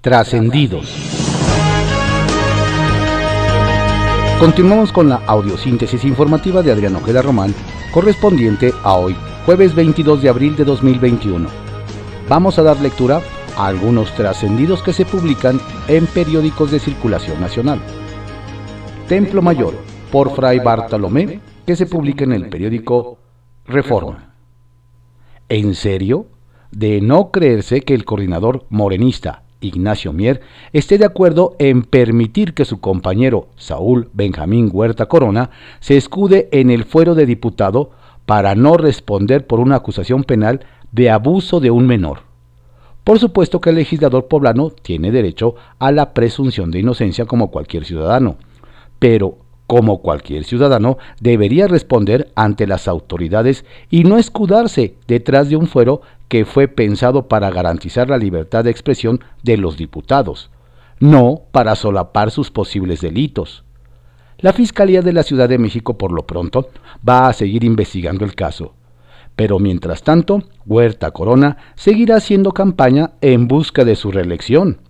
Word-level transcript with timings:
Trascendidos. 0.00 0.94
Continuamos 4.38 4.92
con 4.92 5.08
la 5.08 5.16
audiosíntesis 5.26 6.04
informativa 6.04 6.62
de 6.62 6.70
Adrián 6.70 6.94
Ojeda 6.94 7.20
Román, 7.20 7.52
correspondiente 7.92 8.72
a 8.84 8.94
hoy, 8.94 9.16
jueves 9.44 9.74
22 9.74 10.22
de 10.22 10.28
abril 10.28 10.54
de 10.54 10.64
2021. 10.64 11.48
Vamos 12.28 12.60
a 12.60 12.62
dar 12.62 12.80
lectura 12.80 13.20
a 13.56 13.66
algunos 13.66 14.14
trascendidos 14.14 14.84
que 14.84 14.92
se 14.92 15.04
publican 15.04 15.60
en 15.88 16.06
periódicos 16.06 16.70
de 16.70 16.78
circulación 16.78 17.40
nacional. 17.40 17.80
Templo 19.08 19.42
Mayor, 19.42 19.74
por 20.12 20.32
Fray 20.36 20.60
Bartolomé, 20.60 21.40
que 21.66 21.74
se 21.74 21.86
publica 21.86 22.22
en 22.22 22.34
el 22.34 22.48
periódico 22.48 23.18
Reforma. 23.66 24.32
¿En 25.48 25.74
serio? 25.74 26.26
De 26.70 27.00
no 27.00 27.32
creerse 27.32 27.80
que 27.80 27.94
el 27.94 28.04
coordinador 28.04 28.64
morenista 28.68 29.42
Ignacio 29.60 30.12
Mier 30.12 30.40
esté 30.72 30.98
de 30.98 31.04
acuerdo 31.04 31.56
en 31.58 31.82
permitir 31.82 32.54
que 32.54 32.64
su 32.64 32.80
compañero 32.80 33.48
Saúl 33.56 34.10
Benjamín 34.12 34.70
Huerta 34.72 35.06
Corona 35.06 35.50
se 35.80 35.96
escude 35.96 36.48
en 36.52 36.70
el 36.70 36.84
fuero 36.84 37.14
de 37.14 37.26
diputado 37.26 37.90
para 38.26 38.54
no 38.54 38.76
responder 38.76 39.46
por 39.46 39.60
una 39.60 39.76
acusación 39.76 40.24
penal 40.24 40.60
de 40.92 41.10
abuso 41.10 41.60
de 41.60 41.70
un 41.70 41.86
menor. 41.86 42.20
Por 43.04 43.18
supuesto 43.18 43.60
que 43.60 43.70
el 43.70 43.76
legislador 43.76 44.28
poblano 44.28 44.70
tiene 44.70 45.10
derecho 45.10 45.54
a 45.78 45.90
la 45.92 46.12
presunción 46.12 46.70
de 46.70 46.80
inocencia 46.80 47.24
como 47.24 47.50
cualquier 47.50 47.84
ciudadano, 47.86 48.36
pero 48.98 49.38
como 49.66 50.00
cualquier 50.00 50.44
ciudadano 50.44 50.98
debería 51.20 51.68
responder 51.68 52.32
ante 52.34 52.66
las 52.66 52.88
autoridades 52.88 53.64
y 53.90 54.04
no 54.04 54.18
escudarse 54.18 54.94
detrás 55.06 55.50
de 55.50 55.56
un 55.56 55.66
fuero 55.66 56.00
que 56.28 56.44
fue 56.44 56.68
pensado 56.68 57.26
para 57.26 57.50
garantizar 57.50 58.08
la 58.08 58.18
libertad 58.18 58.64
de 58.64 58.70
expresión 58.70 59.20
de 59.42 59.56
los 59.56 59.76
diputados, 59.76 60.50
no 61.00 61.42
para 61.50 61.74
solapar 61.74 62.30
sus 62.30 62.50
posibles 62.50 63.00
delitos. 63.00 63.64
La 64.38 64.52
Fiscalía 64.52 65.02
de 65.02 65.12
la 65.12 65.22
Ciudad 65.22 65.48
de 65.48 65.58
México, 65.58 65.98
por 65.98 66.12
lo 66.12 66.26
pronto, 66.26 66.68
va 67.06 67.28
a 67.28 67.32
seguir 67.32 67.64
investigando 67.64 68.24
el 68.24 68.34
caso. 68.34 68.74
Pero 69.34 69.58
mientras 69.58 70.02
tanto, 70.02 70.42
Huerta 70.66 71.10
Corona 71.10 71.56
seguirá 71.74 72.16
haciendo 72.16 72.52
campaña 72.52 73.12
en 73.20 73.48
busca 73.48 73.84
de 73.84 73.96
su 73.96 74.12
reelección. 74.12 74.80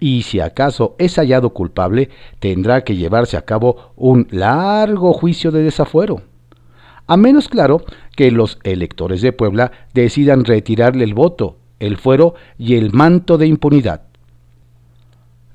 Y 0.00 0.22
si 0.22 0.40
acaso 0.40 0.94
es 0.98 1.16
hallado 1.16 1.50
culpable, 1.50 2.10
tendrá 2.38 2.84
que 2.84 2.96
llevarse 2.96 3.36
a 3.36 3.42
cabo 3.42 3.92
un 3.96 4.28
largo 4.30 5.12
juicio 5.12 5.50
de 5.50 5.62
desafuero 5.62 6.22
a 7.08 7.16
menos 7.16 7.48
claro 7.48 7.82
que 8.14 8.30
los 8.30 8.58
electores 8.62 9.22
de 9.22 9.32
Puebla 9.32 9.72
decidan 9.94 10.44
retirarle 10.44 11.04
el 11.04 11.14
voto, 11.14 11.56
el 11.80 11.96
fuero 11.96 12.34
y 12.58 12.76
el 12.76 12.92
manto 12.92 13.38
de 13.38 13.46
impunidad. 13.46 14.02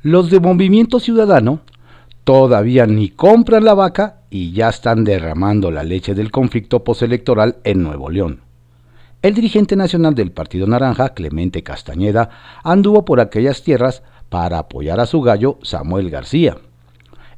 Los 0.01 0.31
de 0.31 0.39
Movimiento 0.39 0.99
Ciudadano 0.99 1.61
todavía 2.23 2.87
ni 2.87 3.09
compran 3.09 3.63
la 3.65 3.75
vaca 3.75 4.21
y 4.31 4.51
ya 4.51 4.69
están 4.69 5.03
derramando 5.03 5.69
la 5.69 5.83
leche 5.83 6.15
del 6.15 6.31
conflicto 6.31 6.83
postelectoral 6.83 7.57
en 7.63 7.83
Nuevo 7.83 8.09
León. 8.09 8.41
El 9.21 9.35
dirigente 9.35 9.75
nacional 9.75 10.15
del 10.15 10.31
Partido 10.31 10.65
Naranja, 10.65 11.09
Clemente 11.09 11.61
Castañeda, 11.61 12.29
anduvo 12.63 13.05
por 13.05 13.19
aquellas 13.19 13.61
tierras 13.61 14.01
para 14.29 14.57
apoyar 14.57 14.99
a 14.99 15.05
su 15.05 15.21
gallo 15.21 15.59
Samuel 15.61 16.09
García. 16.09 16.57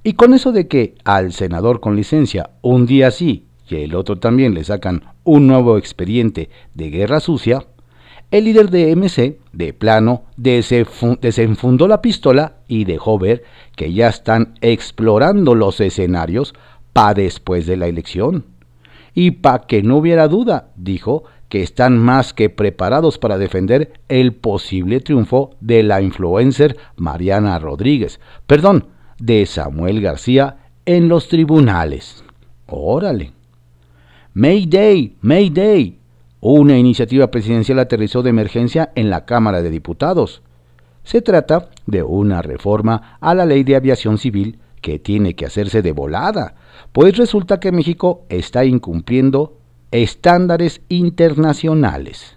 Y 0.03 0.13
con 0.13 0.33
eso 0.33 0.53
de 0.53 0.69
que 0.69 0.95
al 1.03 1.33
senador 1.33 1.81
con 1.81 1.95
licencia 1.97 2.52
un 2.61 2.85
día 2.85 3.11
sí 3.11 3.44
y 3.67 3.75
el 3.77 3.95
otro 3.95 4.17
también 4.17 4.53
le 4.53 4.63
sacan 4.63 5.03
un 5.23 5.47
nuevo 5.47 5.77
expediente 5.77 6.49
de 6.73 6.89
guerra 6.89 7.19
sucia, 7.19 7.66
el 8.31 8.45
líder 8.45 8.69
de 8.69 8.95
MC, 8.95 9.39
de 9.53 9.73
plano, 9.73 10.23
desenfundó 10.35 11.88
la 11.88 12.02
pistola 12.02 12.57
y 12.67 12.85
dejó 12.85 13.19
ver 13.19 13.44
que 13.75 13.94
ya 13.94 14.09
están 14.09 14.55
explorando 14.61 15.55
los 15.55 15.80
escenarios 15.80 16.53
para 16.91 17.13
después 17.13 17.66
de 17.66 17.77
la 17.77 17.88
elección. 17.88 18.45
Y 19.13 19.31
para 19.31 19.66
que 19.68 19.84
no 19.84 19.97
hubiera 19.97 20.28
duda, 20.28 20.69
dijo 20.75 21.23
que 21.50 21.62
están 21.62 21.97
más 21.97 22.34
que 22.34 22.50
preparados 22.50 23.18
para 23.18 23.38
defender 23.38 23.94
el 24.09 24.34
posible 24.34 25.00
triunfo 25.00 25.56
de 25.62 25.84
la 25.84 26.01
influencer 26.01 26.75
Mariana 26.97 27.59
Rodríguez, 27.59 28.19
perdón, 28.47 28.88
de 29.19 29.45
Samuel 29.45 30.01
García 30.01 30.57
en 30.85 31.07
los 31.07 31.29
tribunales. 31.29 32.23
Órale. 32.68 33.31
Mayday, 34.38 35.16
Mayday. 35.22 35.97
Una 36.41 36.78
iniciativa 36.78 37.31
presidencial 37.31 37.79
aterrizó 37.79 38.22
de 38.22 38.31
emergencia 38.31 38.91
en 38.96 39.09
la 39.09 39.23
Cámara 39.23 39.62
de 39.62 39.69
Diputados. 39.69 40.41
Se 41.06 41.22
trata 41.22 41.69
de 41.85 42.03
una 42.03 42.41
reforma 42.41 43.18
a 43.22 43.34
la 43.34 43.45
ley 43.45 43.63
de 43.63 43.78
aviación 43.78 44.18
civil 44.18 44.59
que 44.81 45.00
tiene 45.00 45.35
que 45.35 45.45
hacerse 45.45 45.81
de 45.81 45.94
volada, 45.94 46.56
pues 46.91 47.16
resulta 47.16 47.62
que 47.62 47.72
México 47.72 48.25
está 48.28 48.66
incumpliendo 48.66 49.57
estándares 49.91 50.81
internacionales. 50.90 52.35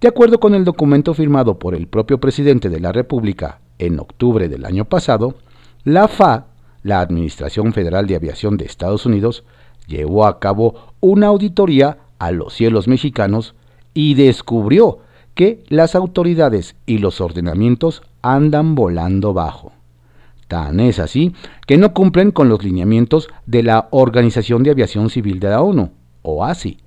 De 0.00 0.06
acuerdo 0.06 0.38
con 0.38 0.54
el 0.54 0.64
documento 0.64 1.14
firmado 1.14 1.58
por 1.58 1.74
el 1.74 1.88
propio 1.88 2.20
presidente 2.20 2.70
de 2.70 2.78
la 2.78 2.92
República 2.92 3.58
en 3.80 3.98
octubre 3.98 4.48
del 4.48 4.64
año 4.64 4.84
pasado, 4.84 5.34
la 5.82 6.06
FA, 6.06 6.46
la 6.84 7.00
Administración 7.00 7.72
Federal 7.72 8.06
de 8.06 8.14
Aviación 8.14 8.56
de 8.56 8.66
Estados 8.66 9.04
Unidos, 9.04 9.42
llevó 9.88 10.26
a 10.26 10.38
cabo 10.38 10.92
una 11.00 11.26
auditoría 11.26 11.98
a 12.18 12.30
los 12.30 12.54
cielos 12.54 12.86
mexicanos 12.86 13.54
y 13.94 14.14
descubrió 14.14 14.98
que 15.34 15.64
las 15.68 15.94
autoridades 15.94 16.76
y 16.86 16.98
los 16.98 17.20
ordenamientos 17.20 18.02
andan 18.22 18.74
volando 18.74 19.32
bajo. 19.32 19.72
Tan 20.46 20.80
es 20.80 20.98
así 20.98 21.34
que 21.66 21.76
no 21.76 21.92
cumplen 21.92 22.30
con 22.30 22.48
los 22.48 22.62
lineamientos 22.64 23.28
de 23.46 23.62
la 23.62 23.88
Organización 23.90 24.62
de 24.62 24.70
Aviación 24.70 25.10
Civil 25.10 25.40
de 25.40 25.50
la 25.50 25.62
ONU, 25.62 25.90
OASI, 26.22 26.78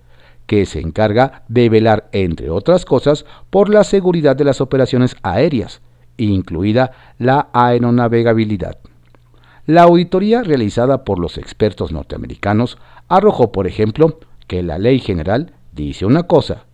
que 0.47 0.65
se 0.65 0.79
encarga 0.79 1.43
de 1.47 1.69
velar, 1.69 2.09
entre 2.11 2.49
otras 2.49 2.85
cosas, 2.85 3.25
por 3.49 3.69
la 3.69 3.83
seguridad 3.83 4.35
de 4.35 4.43
las 4.43 4.59
operaciones 4.59 5.15
aéreas, 5.21 5.81
incluida 6.17 6.91
la 7.19 7.49
aeronavegabilidad. 7.53 8.77
La 9.67 9.83
auditoría 9.83 10.41
realizada 10.41 11.05
por 11.05 11.19
los 11.19 11.37
expertos 11.37 11.91
norteamericanos 11.91 12.77
arrojó, 13.11 13.51
por 13.51 13.67
ejemplo, 13.67 14.19
que 14.47 14.63
la 14.63 14.79
ley 14.79 14.99
general 14.99 15.53
dice 15.73 16.05
una 16.05 16.23
cosa, 16.23 16.65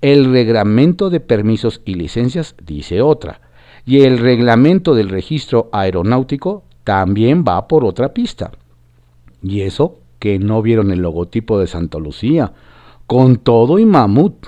el 0.00 0.32
reglamento 0.32 1.10
de 1.10 1.20
permisos 1.20 1.82
y 1.84 1.94
licencias 1.94 2.54
dice 2.64 3.02
otra, 3.02 3.40
y 3.84 4.02
el 4.02 4.18
reglamento 4.18 4.94
del 4.94 5.08
registro 5.08 5.68
aeronáutico 5.72 6.62
también 6.84 7.44
va 7.46 7.66
por 7.66 7.84
otra 7.84 8.14
pista. 8.14 8.52
Y 9.42 9.62
eso 9.62 9.98
que 10.20 10.38
no 10.38 10.62
vieron 10.62 10.92
el 10.92 11.00
logotipo 11.00 11.58
de 11.58 11.66
Santa 11.66 11.98
Lucía, 11.98 12.52
con 13.06 13.36
todo 13.36 13.78
y 13.78 13.84
mamut. 13.84 14.46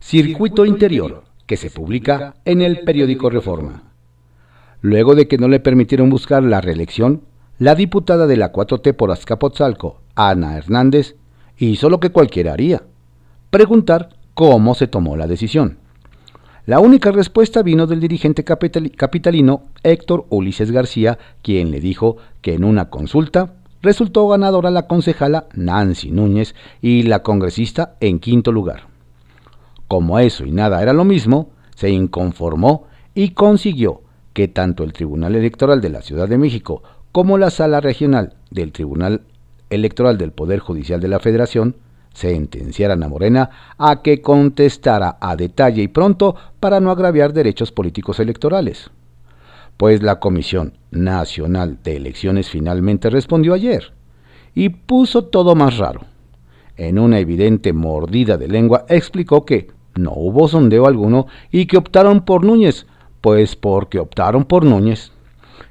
Circuito 0.00 0.64
Interior, 0.64 1.24
que 1.46 1.58
se 1.58 1.70
publica 1.70 2.36
en 2.46 2.62
el 2.62 2.80
periódico 2.80 3.28
Reforma. 3.28 3.82
Luego 4.80 5.14
de 5.14 5.28
que 5.28 5.36
no 5.36 5.48
le 5.48 5.60
permitieron 5.60 6.08
buscar 6.08 6.42
la 6.42 6.62
reelección, 6.62 7.22
la 7.60 7.74
diputada 7.74 8.26
de 8.26 8.38
la 8.38 8.52
4T 8.52 8.94
por 8.94 9.10
Azcapotzalco, 9.10 10.00
Ana 10.14 10.56
Hernández, 10.56 11.16
hizo 11.58 11.90
lo 11.90 12.00
que 12.00 12.08
cualquiera 12.08 12.54
haría, 12.54 12.82
preguntar 13.50 14.08
cómo 14.32 14.74
se 14.74 14.86
tomó 14.86 15.14
la 15.14 15.26
decisión. 15.26 15.76
La 16.64 16.80
única 16.80 17.12
respuesta 17.12 17.62
vino 17.62 17.86
del 17.86 18.00
dirigente 18.00 18.44
capitalino 18.44 19.64
Héctor 19.82 20.24
Ulises 20.30 20.70
García, 20.70 21.18
quien 21.42 21.70
le 21.70 21.80
dijo 21.80 22.16
que 22.40 22.54
en 22.54 22.64
una 22.64 22.88
consulta 22.88 23.56
resultó 23.82 24.26
ganadora 24.26 24.70
la 24.70 24.86
concejala 24.86 25.46
Nancy 25.52 26.12
Núñez 26.12 26.54
y 26.80 27.02
la 27.02 27.22
congresista 27.22 27.96
en 28.00 28.20
quinto 28.20 28.52
lugar. 28.52 28.84
Como 29.86 30.18
eso 30.18 30.46
y 30.46 30.50
nada 30.50 30.80
era 30.80 30.94
lo 30.94 31.04
mismo, 31.04 31.50
se 31.74 31.90
inconformó 31.90 32.86
y 33.14 33.32
consiguió 33.32 34.00
que 34.32 34.48
tanto 34.48 34.82
el 34.82 34.94
Tribunal 34.94 35.34
Electoral 35.34 35.82
de 35.82 35.90
la 35.90 36.00
Ciudad 36.00 36.26
de 36.26 36.38
México 36.38 36.82
como 37.12 37.38
la 37.38 37.50
Sala 37.50 37.80
Regional 37.80 38.34
del 38.50 38.72
Tribunal 38.72 39.22
Electoral 39.70 40.18
del 40.18 40.32
Poder 40.32 40.58
Judicial 40.58 41.00
de 41.00 41.08
la 41.08 41.20
Federación 41.20 41.76
sentenciaran 42.14 43.02
a 43.02 43.08
Morena 43.08 43.50
a 43.78 44.02
que 44.02 44.20
contestara 44.20 45.16
a 45.20 45.36
detalle 45.36 45.82
y 45.82 45.88
pronto 45.88 46.34
para 46.58 46.80
no 46.80 46.90
agraviar 46.90 47.32
derechos 47.32 47.70
políticos 47.70 48.18
electorales. 48.18 48.90
Pues 49.76 50.02
la 50.02 50.18
Comisión 50.18 50.74
Nacional 50.90 51.78
de 51.82 51.96
Elecciones 51.96 52.48
finalmente 52.48 53.10
respondió 53.10 53.54
ayer 53.54 53.92
y 54.54 54.70
puso 54.70 55.24
todo 55.24 55.54
más 55.54 55.78
raro. 55.78 56.02
En 56.76 56.98
una 56.98 57.18
evidente 57.18 57.72
mordida 57.72 58.36
de 58.36 58.48
lengua 58.48 58.84
explicó 58.88 59.44
que 59.44 59.68
no 59.94 60.12
hubo 60.14 60.48
sondeo 60.48 60.86
alguno 60.86 61.26
y 61.50 61.66
que 61.66 61.76
optaron 61.76 62.24
por 62.24 62.44
Núñez 62.44 62.86
pues 63.20 63.56
porque 63.56 63.98
optaron 63.98 64.44
por 64.44 64.64
Núñez. 64.64 65.12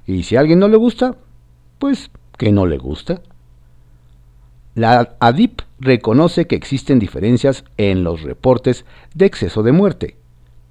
Y 0.05 0.23
si 0.23 0.35
a 0.35 0.39
alguien 0.39 0.59
no 0.59 0.67
le 0.67 0.77
gusta, 0.77 1.15
pues 1.79 2.11
que 2.37 2.51
no 2.51 2.65
le 2.65 2.77
gusta. 2.77 3.21
La 4.75 5.15
ADIP 5.19 5.61
reconoce 5.79 6.47
que 6.47 6.55
existen 6.55 6.99
diferencias 6.99 7.65
en 7.77 8.03
los 8.03 8.21
reportes 8.21 8.85
de 9.15 9.25
exceso 9.25 9.63
de 9.63 9.71
muerte, 9.71 10.15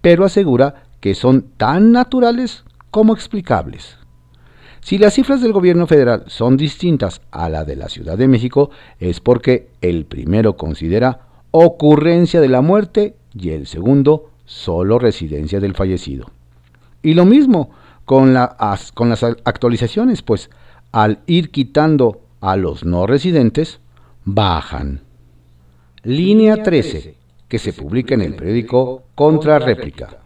pero 0.01 0.25
asegura 0.25 0.85
que 1.01 1.15
son 1.15 1.47
tan 1.57 1.93
naturales 1.93 2.65
como 2.91 3.15
explicables. 3.15 3.97
Si 4.81 4.97
las 4.97 5.15
cifras 5.15 5.43
del 5.43 5.53
gobierno 5.53 5.87
federal 5.87 6.25
son 6.29 6.57
distintas 6.57 7.21
a 7.31 7.49
la 7.49 7.65
de 7.65 7.77
la 7.77 7.89
Ciudad 7.89 8.17
de 8.17 8.29
México, 8.29 8.71
es 9.01 9.21
porque 9.21 9.69
el 9.81 10.07
primero 10.07 10.57
considera 10.57 11.27
ocurrencia 11.51 12.41
de 12.41 12.49
la 12.49 12.61
muerte 12.61 13.17
y 13.35 13.51
el 13.51 13.67
segundo 13.67 14.31
solo 14.45 14.99
residencia 14.99 15.61
del 15.61 15.75
fallecido. 15.75 16.31
Y 17.03 17.15
lo 17.15 17.27
mismo 17.27 17.71
con, 18.05 18.35
con 18.95 19.09
las 19.11 19.23
actualizaciones, 19.23 20.23
pues 20.23 20.49
al 20.93 21.21
ir 21.27 21.51
quitando 21.51 22.21
a 22.41 22.57
los 22.57 22.85
no 22.85 23.07
residentes, 23.07 23.81
bajan. 24.25 25.03
Línea 26.03 26.63
13, 26.63 27.17
que 27.49 27.59
se 27.59 27.73
publica 27.73 28.15
en 28.15 28.23
el 28.23 28.37
periódico 28.37 29.03
Contra 29.15 29.59
Réplica. 29.59 30.19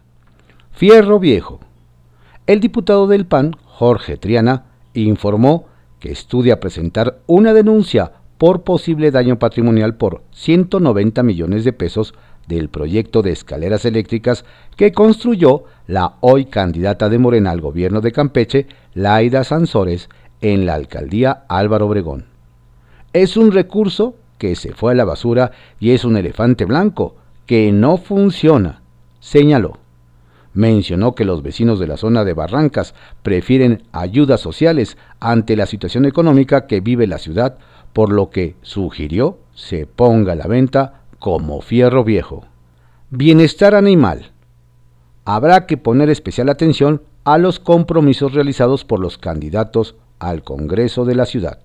Fierro 0.71 1.19
Viejo. 1.19 1.59
El 2.45 2.59
diputado 2.59 3.07
del 3.07 3.25
PAN, 3.25 3.55
Jorge 3.65 4.17
Triana, 4.17 4.65
informó 4.93 5.67
que 5.99 6.11
estudia 6.11 6.59
presentar 6.59 7.19
una 7.27 7.53
denuncia 7.53 8.11
por 8.37 8.63
posible 8.63 9.11
daño 9.11 9.39
patrimonial 9.39 9.95
por 9.95 10.23
190 10.31 11.23
millones 11.23 11.63
de 11.63 11.73
pesos 11.73 12.13
del 12.47 12.69
proyecto 12.69 13.21
de 13.21 13.31
escaleras 13.31 13.85
eléctricas 13.85 14.43
que 14.75 14.91
construyó 14.91 15.63
la 15.87 16.15
hoy 16.19 16.45
candidata 16.45 17.07
de 17.07 17.19
Morena 17.19 17.51
al 17.51 17.61
gobierno 17.61 18.01
de 18.01 18.11
Campeche, 18.11 18.67
Laida 18.93 19.43
Sansores, 19.43 20.09
en 20.43 20.65
la 20.65 20.75
alcaldía 20.75 21.45
Álvaro 21.47 21.87
Obregón. 21.87 22.25
Es 23.13 23.37
un 23.37 23.51
recurso 23.51 24.15
que 24.37 24.55
se 24.55 24.73
fue 24.73 24.91
a 24.91 24.95
la 24.95 25.05
basura 25.05 25.51
y 25.79 25.91
es 25.91 26.03
un 26.03 26.17
elefante 26.17 26.65
blanco 26.65 27.15
que 27.45 27.71
no 27.71 27.97
funciona, 27.97 28.81
señaló. 29.19 29.79
Mencionó 30.53 31.15
que 31.15 31.25
los 31.25 31.41
vecinos 31.41 31.79
de 31.79 31.87
la 31.87 31.97
zona 31.97 32.25
de 32.25 32.33
Barrancas 32.33 32.93
prefieren 33.23 33.83
ayudas 33.91 34.41
sociales 34.41 34.97
ante 35.19 35.55
la 35.55 35.65
situación 35.65 36.05
económica 36.05 36.67
que 36.67 36.81
vive 36.81 37.07
la 37.07 37.17
ciudad, 37.17 37.57
por 37.93 38.11
lo 38.11 38.29
que 38.29 38.55
sugirió 38.61 39.39
se 39.55 39.85
ponga 39.85 40.33
a 40.33 40.35
la 40.35 40.47
venta 40.47 41.03
como 41.19 41.61
fierro 41.61 42.03
viejo. 42.03 42.45
Bienestar 43.11 43.75
animal. 43.75 44.31
Habrá 45.23 45.65
que 45.67 45.77
poner 45.77 46.09
especial 46.09 46.49
atención 46.49 47.01
a 47.23 47.37
los 47.37 47.59
compromisos 47.59 48.33
realizados 48.33 48.83
por 48.83 48.99
los 48.99 49.17
candidatos 49.17 49.95
al 50.29 50.43
Congreso 50.43 51.05
de 51.05 51.15
la 51.15 51.25
ciudad. 51.25 51.59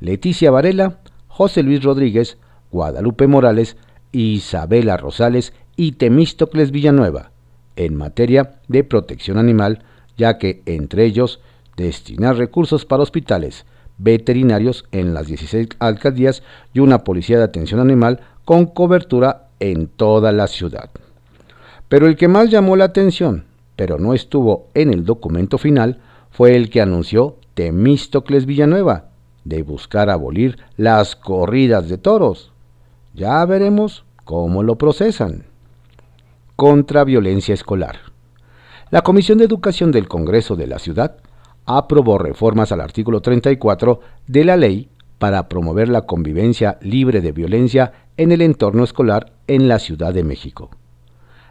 Leticia 0.00 0.50
Varela, 0.50 0.98
José 1.26 1.62
Luis 1.62 1.82
Rodríguez, 1.82 2.38
Guadalupe 2.70 3.26
Morales, 3.26 3.76
Isabela 4.12 4.96
Rosales 4.96 5.52
y 5.76 5.92
Temístocles 5.92 6.70
Villanueva 6.70 7.32
en 7.76 7.94
materia 7.94 8.56
de 8.66 8.82
protección 8.82 9.38
animal, 9.38 9.84
ya 10.16 10.38
que 10.38 10.62
entre 10.66 11.04
ellos 11.04 11.40
destinar 11.76 12.36
recursos 12.36 12.84
para 12.84 13.04
hospitales 13.04 13.64
veterinarios 13.98 14.84
en 14.92 15.12
las 15.12 15.26
16 15.26 15.68
alcaldías 15.78 16.42
y 16.72 16.80
una 16.80 17.04
policía 17.04 17.38
de 17.38 17.44
atención 17.44 17.80
animal 17.80 18.20
con 18.44 18.66
cobertura 18.66 19.48
en 19.60 19.88
toda 19.88 20.32
la 20.32 20.46
ciudad. 20.46 20.90
Pero 21.88 22.06
el 22.06 22.16
que 22.16 22.28
más 22.28 22.50
llamó 22.50 22.76
la 22.76 22.84
atención, 22.84 23.44
pero 23.76 23.98
no 23.98 24.14
estuvo 24.14 24.68
en 24.74 24.92
el 24.92 25.04
documento 25.04 25.58
final, 25.58 26.00
fue 26.30 26.56
el 26.56 26.70
que 26.70 26.80
anunció 26.80 27.36
Temístocles 27.58 28.46
Villanueva, 28.46 29.06
de 29.42 29.64
buscar 29.64 30.10
abolir 30.10 30.58
las 30.76 31.16
corridas 31.16 31.88
de 31.88 31.98
toros. 31.98 32.52
Ya 33.14 33.44
veremos 33.46 34.04
cómo 34.22 34.62
lo 34.62 34.78
procesan 34.78 35.44
contra 36.54 37.02
violencia 37.02 37.54
escolar. 37.54 37.96
La 38.90 39.02
Comisión 39.02 39.38
de 39.38 39.46
Educación 39.46 39.90
del 39.90 40.06
Congreso 40.06 40.54
de 40.54 40.68
la 40.68 40.78
Ciudad 40.78 41.16
aprobó 41.66 42.18
reformas 42.18 42.70
al 42.70 42.80
artículo 42.80 43.22
34 43.22 44.02
de 44.28 44.44
la 44.44 44.56
ley 44.56 44.88
para 45.18 45.48
promover 45.48 45.88
la 45.88 46.02
convivencia 46.02 46.78
libre 46.80 47.20
de 47.20 47.32
violencia 47.32 47.92
en 48.16 48.30
el 48.30 48.40
entorno 48.40 48.84
escolar 48.84 49.32
en 49.48 49.66
la 49.66 49.80
Ciudad 49.80 50.14
de 50.14 50.22
México. 50.22 50.70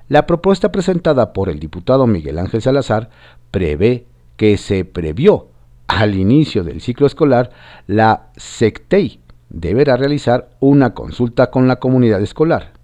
La 0.08 0.26
propuesta 0.26 0.72
presentada 0.72 1.34
por 1.34 1.50
el 1.50 1.60
diputado 1.60 2.08
Miguel 2.08 2.40
Ángel 2.40 2.62
Salazar 2.62 3.10
prevé 3.52 4.06
que 4.38 4.56
se 4.56 4.86
previó 4.86 5.50
al 5.88 6.16
inicio 6.16 6.64
del 6.64 6.82
ciclo 6.82 7.08
escolar, 7.08 7.52
la 7.88 8.28
SECTEI 8.36 9.20
deberá 9.50 9.98
realizar 9.98 10.50
una 10.60 10.94
consulta 10.94 11.50
con 11.50 11.68
la 11.68 11.78
comunidad 11.78 12.22
escolar 12.22 12.78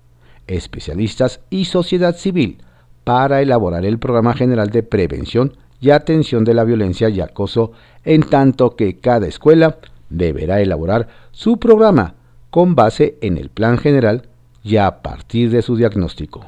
especialistas 0.47 1.39
y 1.49 1.65
sociedad 1.65 2.15
civil 2.15 2.57
para 3.03 3.41
elaborar 3.41 3.85
el 3.85 3.99
Programa 3.99 4.33
General 4.33 4.69
de 4.69 4.83
Prevención 4.83 5.57
y 5.81 5.89
Atención 5.89 6.43
de 6.43 6.53
la 6.53 6.63
Violencia 6.63 7.09
y 7.09 7.19
Acoso, 7.19 7.73
en 8.05 8.23
tanto 8.23 8.75
que 8.75 8.99
cada 8.99 9.27
escuela 9.27 9.77
deberá 10.09 10.61
elaborar 10.61 11.07
su 11.31 11.57
programa 11.57 12.15
con 12.49 12.75
base 12.75 13.17
en 13.21 13.37
el 13.37 13.49
Plan 13.49 13.77
General 13.77 14.27
y 14.63 14.77
a 14.77 15.01
partir 15.01 15.49
de 15.49 15.61
su 15.61 15.75
diagnóstico. 15.75 16.45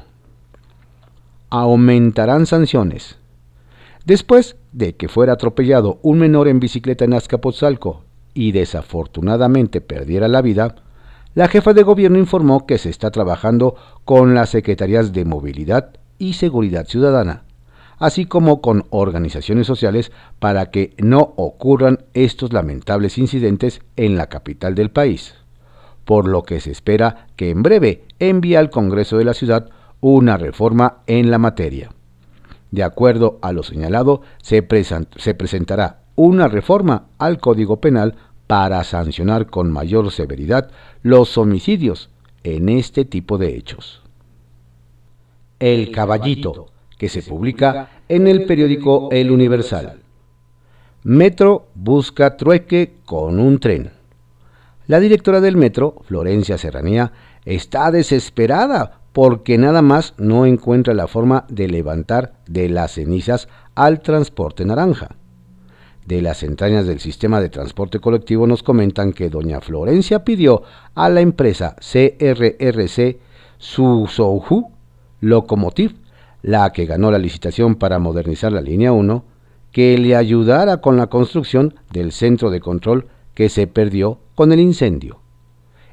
Aumentarán 1.50 2.46
sanciones. 2.46 3.18
Después 4.04 4.56
de 4.76 4.94
que 4.94 5.08
fuera 5.08 5.32
atropellado 5.32 5.98
un 6.02 6.18
menor 6.18 6.48
en 6.48 6.60
bicicleta 6.60 7.06
en 7.06 7.14
Azcapotzalco 7.14 8.02
y 8.34 8.52
desafortunadamente 8.52 9.80
perdiera 9.80 10.28
la 10.28 10.42
vida, 10.42 10.74
la 11.34 11.48
jefa 11.48 11.72
de 11.72 11.82
gobierno 11.82 12.18
informó 12.18 12.66
que 12.66 12.76
se 12.76 12.90
está 12.90 13.10
trabajando 13.10 13.74
con 14.04 14.34
las 14.34 14.50
secretarías 14.50 15.14
de 15.14 15.24
Movilidad 15.24 15.94
y 16.18 16.34
Seguridad 16.34 16.86
Ciudadana, 16.86 17.44
así 17.98 18.26
como 18.26 18.60
con 18.60 18.84
organizaciones 18.90 19.66
sociales 19.66 20.12
para 20.40 20.70
que 20.70 20.92
no 20.98 21.32
ocurran 21.36 22.04
estos 22.12 22.52
lamentables 22.52 23.16
incidentes 23.16 23.80
en 23.96 24.18
la 24.18 24.26
capital 24.26 24.74
del 24.74 24.90
país, 24.90 25.36
por 26.04 26.28
lo 26.28 26.42
que 26.42 26.60
se 26.60 26.70
espera 26.70 27.28
que 27.36 27.48
en 27.48 27.62
breve 27.62 28.04
envíe 28.18 28.56
al 28.56 28.68
Congreso 28.68 29.16
de 29.16 29.24
la 29.24 29.32
ciudad 29.32 29.70
una 30.02 30.36
reforma 30.36 30.98
en 31.06 31.30
la 31.30 31.38
materia. 31.38 31.95
De 32.70 32.82
acuerdo 32.82 33.38
a 33.42 33.52
lo 33.52 33.62
señalado, 33.62 34.22
se, 34.42 34.66
se 35.16 35.34
presentará 35.34 36.02
una 36.14 36.48
reforma 36.48 37.08
al 37.18 37.38
Código 37.38 37.80
Penal 37.80 38.16
para 38.46 38.82
sancionar 38.84 39.46
con 39.46 39.70
mayor 39.70 40.10
severidad 40.10 40.70
los 41.02 41.36
homicidios 41.38 42.10
en 42.44 42.68
este 42.68 43.04
tipo 43.04 43.38
de 43.38 43.56
hechos. 43.56 44.02
El 45.58 45.90
Caballito, 45.90 46.68
que 46.98 47.08
se 47.08 47.22
publica 47.22 47.90
en 48.08 48.26
el 48.26 48.44
periódico 48.46 49.08
El 49.10 49.30
Universal. 49.30 50.00
Metro 51.02 51.68
busca 51.74 52.36
trueque 52.36 52.96
con 53.04 53.38
un 53.38 53.58
tren. 53.58 53.90
La 54.86 55.00
directora 55.00 55.40
del 55.40 55.56
metro, 55.56 55.96
Florencia 56.04 56.58
Serranía, 56.58 57.12
está 57.44 57.90
desesperada 57.90 59.00
porque 59.16 59.56
nada 59.56 59.80
más 59.80 60.12
no 60.18 60.44
encuentra 60.44 60.92
la 60.92 61.06
forma 61.06 61.46
de 61.48 61.68
levantar 61.68 62.34
de 62.46 62.68
las 62.68 62.92
cenizas 62.92 63.48
al 63.74 64.00
transporte 64.00 64.66
naranja 64.66 65.16
de 66.04 66.20
las 66.20 66.42
entrañas 66.42 66.86
del 66.86 67.00
sistema 67.00 67.40
de 67.40 67.48
transporte 67.48 67.98
colectivo 67.98 68.46
nos 68.46 68.62
comentan 68.62 69.14
que 69.14 69.30
doña 69.30 69.62
Florencia 69.62 70.22
pidió 70.22 70.64
a 70.94 71.08
la 71.08 71.22
empresa 71.22 71.76
CRRC 71.76 73.18
Susouhu 73.56 74.70
Locomotive, 75.20 75.94
la 76.42 76.70
que 76.74 76.84
ganó 76.84 77.10
la 77.10 77.18
licitación 77.18 77.76
para 77.76 77.98
modernizar 77.98 78.52
la 78.52 78.60
línea 78.60 78.92
1, 78.92 79.24
que 79.72 79.96
le 79.96 80.14
ayudara 80.14 80.82
con 80.82 80.98
la 80.98 81.06
construcción 81.06 81.74
del 81.90 82.12
centro 82.12 82.50
de 82.50 82.60
control 82.60 83.06
que 83.32 83.48
se 83.48 83.66
perdió 83.66 84.18
con 84.34 84.52
el 84.52 84.60
incendio. 84.60 85.20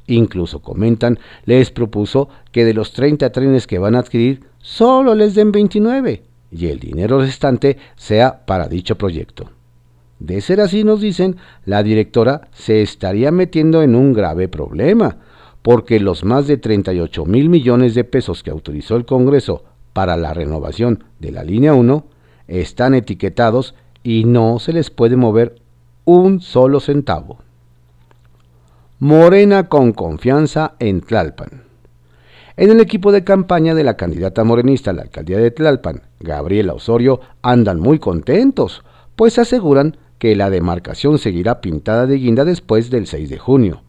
Incluso 0.08 0.62
comentan, 0.62 1.20
les 1.46 1.72
propuso 1.72 2.30
que 2.52 2.66
de 2.66 2.74
los 2.74 2.94
30 2.94 3.32
trenes 3.32 3.68
que 3.68 3.80
van 3.80 3.96
a 3.96 4.00
adquirir, 4.00 4.44
solo 4.60 5.16
les 5.16 5.36
den 5.36 5.52
29 5.52 6.24
y 6.52 6.68
el 6.68 6.80
dinero 6.80 7.20
restante 7.20 7.78
sea 7.96 8.46
para 8.46 8.68
dicho 8.68 8.96
proyecto. 8.98 9.50
De 10.20 10.40
ser 10.42 10.62
así, 10.62 10.84
nos 10.84 11.02
dicen, 11.02 11.38
la 11.66 11.84
directora 11.84 12.48
se 12.54 12.82
estaría 12.82 13.32
metiendo 13.32 13.82
en 13.82 13.96
un 13.96 14.14
grave 14.14 14.48
problema, 14.48 15.18
porque 15.62 16.00
los 16.00 16.24
más 16.24 16.48
de 16.48 16.58
38 16.58 17.26
mil 17.26 17.50
millones 17.50 17.96
de 17.96 18.04
pesos 18.04 18.44
que 18.44 18.52
autorizó 18.52 18.96
el 18.96 19.06
Congreso 19.06 19.64
para 19.94 20.16
la 20.18 20.34
renovación 20.34 21.04
de 21.20 21.32
la 21.32 21.44
línea 21.44 21.74
1 21.74 22.06
están 22.48 22.94
etiquetados 22.94 23.76
y 24.04 24.26
no 24.26 24.60
se 24.60 24.74
les 24.74 24.90
puede 24.90 25.16
mover 25.16 25.56
un 26.06 26.42
solo 26.42 26.80
centavo. 26.80 27.40
Morena 29.00 29.68
con 29.68 29.92
confianza 29.92 30.76
en 30.80 31.02
Tlalpan. 31.02 31.64
En 32.56 32.70
el 32.70 32.80
equipo 32.80 33.12
de 33.12 33.24
campaña 33.24 33.74
de 33.74 33.84
la 33.84 33.98
candidata 33.98 34.44
morenista 34.44 34.92
a 34.92 34.94
la 34.94 35.02
alcaldía 35.02 35.40
de 35.40 35.52
Tlalpan, 35.52 36.04
Gabriela 36.20 36.74
Osorio, 36.74 37.20
andan 37.42 37.80
muy 37.80 38.00
contentos, 38.00 38.84
pues 39.16 39.40
aseguran 39.40 39.98
que 40.20 40.36
la 40.36 40.50
demarcación 40.50 41.18
seguirá 41.18 41.60
pintada 41.60 42.06
de 42.06 42.18
guinda 42.18 42.46
después 42.46 42.92
del 42.92 43.08
6 43.08 43.30
de 43.30 43.40
junio, 43.40 43.82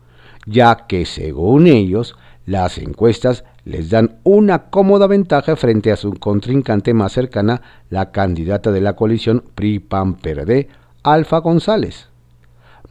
ya 0.47 0.87
que 0.89 1.05
según 1.05 1.67
ellos 1.67 2.17
las 2.47 2.79
encuestas 2.79 3.45
les 3.65 3.91
dan 3.91 4.19
una 4.25 4.71
cómoda 4.71 5.07
ventaja 5.07 5.55
frente 5.55 5.93
a 5.93 5.97
su 5.97 6.15
contrincante 6.15 6.93
más 6.93 7.13
cercana, 7.13 7.63
la 7.91 8.11
candidata 8.11 8.73
de 8.73 8.81
la 8.81 8.95
coalición 8.95 9.45
PRI-PAN-PRD, 9.55 10.69
Alfa 11.03 11.39
González. 11.39 12.09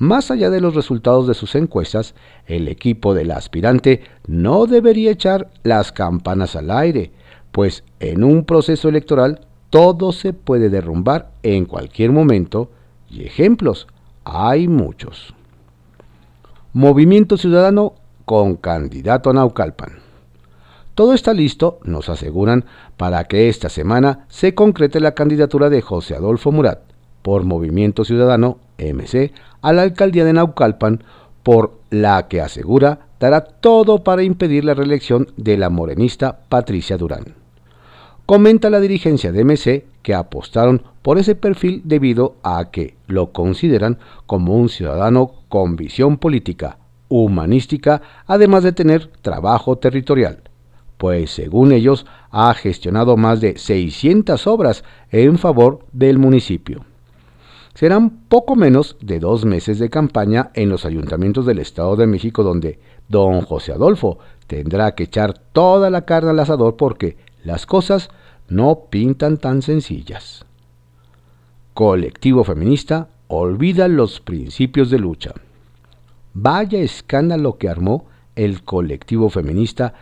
Más 0.03 0.31
allá 0.31 0.50
de 0.50 0.60
los 0.60 0.75
resultados 0.75 1.27
de 1.27 1.33
sus 1.33 1.55
encuestas, 1.55 2.13
el 2.45 2.67
equipo 2.67 3.13
del 3.13 3.31
aspirante 3.31 4.01
no 4.27 4.65
debería 4.65 5.12
echar 5.12 5.50
las 5.63 5.93
campanas 5.93 6.57
al 6.57 6.72
aire, 6.72 7.13
pues 7.53 7.86
en 8.01 8.25
un 8.25 8.43
proceso 8.43 8.89
electoral 8.89 9.48
todo 9.69 10.12
se 10.12 10.33
puede 10.33 10.69
derrumbar 10.69 11.31
en 11.41 11.63
cualquier 11.63 12.12
momento 12.12 12.69
y 13.10 13.24
ejemplos 13.24 13.88
hay 14.25 14.67
muchos. 14.67 15.33
Movimiento 16.74 17.38
Ciudadano 17.38 17.93
con 18.25 18.57
candidato 18.57 19.29
a 19.29 19.33
Naucalpan. 19.33 20.00
Todo 20.95 21.13
está 21.13 21.33
listo, 21.33 21.79
nos 21.86 22.10
aseguran, 22.10 22.65
para 22.98 23.24
que 23.24 23.48
esta 23.48 23.69
semana 23.69 24.25
se 24.27 24.53
concrete 24.53 25.00
la 25.00 25.15
candidatura 25.15 25.69
de 25.69 25.81
José 25.81 26.13
Adolfo 26.13 26.51
Murat 26.51 26.81
por 27.22 27.45
Movimiento 27.45 28.03
Ciudadano 28.03 28.57
MC 28.77 29.31
a 29.63 29.74
la 29.74 29.82
alcaldía 29.82 30.25
de 30.25 30.34
Naucalpan, 30.34 31.03
por 31.41 31.79
la 31.89 32.27
que 32.27 32.41
asegura 32.41 33.08
dará 33.20 33.41
todo 33.41 34.03
para 34.03 34.22
impedir 34.24 34.65
la 34.65 34.74
reelección 34.75 35.29
de 35.38 35.58
la 35.58 35.70
morenista 35.70 36.41
Patricia 36.50 36.98
Durán. 36.98 37.36
Comenta 38.25 38.70
la 38.70 38.79
dirigencia 38.79 39.32
de 39.32 39.43
MC 39.43 39.86
que 40.01 40.13
apostaron 40.13 40.84
por 41.01 41.17
ese 41.17 41.36
perfil 41.36 41.82
debido 41.86 42.36
a 42.43 42.72
que 42.72 42.96
lo 43.08 43.32
consideran 43.32 43.98
como 44.25 44.55
un 44.55 44.70
ciudadano 44.70 45.32
con 45.50 45.75
visión 45.75 46.17
política, 46.17 46.77
humanística, 47.10 48.01
además 48.25 48.63
de 48.63 48.72
tener 48.72 49.08
trabajo 49.22 49.77
territorial, 49.77 50.39
pues 50.98 51.32
según 51.32 51.74
ellos 51.74 52.05
ha 52.32 52.53
gestionado 52.53 53.17
más 53.17 53.41
de 53.41 53.58
600 53.58 54.48
obras 54.48 54.84
en 55.12 55.38
favor 55.38 55.79
del 55.91 56.17
municipio. 56.17 56.86
Serán 57.73 58.27
poco 58.27 58.55
menos 58.55 58.97
de 59.01 59.19
dos 59.19 59.45
meses 59.45 59.79
de 59.79 59.89
campaña 59.89 60.51
en 60.53 60.69
los 60.69 60.85
ayuntamientos 60.85 61.45
del 61.45 61.59
Estado 61.59 61.95
de 61.95 62.05
México 62.05 62.43
donde 62.43 62.79
don 63.07 63.41
José 63.41 63.71
Adolfo 63.71 64.19
tendrá 64.45 64.93
que 64.93 65.03
echar 65.03 65.33
toda 65.33 65.89
la 65.89 66.05
carne 66.05 66.29
al 66.29 66.39
asador 66.39 66.75
porque 66.75 67.17
las 67.43 67.65
cosas 67.65 68.09
no 68.47 68.85
pintan 68.89 69.37
tan 69.37 69.61
sencillas. 69.61 70.45
Colectivo 71.73 72.43
feminista 72.43 73.09
olvida 73.27 73.87
los 73.87 74.19
principios 74.19 74.91
de 74.91 74.99
lucha. 74.99 75.33
Vaya 76.35 76.79
escándalo 76.79 77.57
que 77.57 77.69
armó 77.69 78.05
el 78.35 78.63
colectivo 78.63 79.29
feminista 79.29 79.95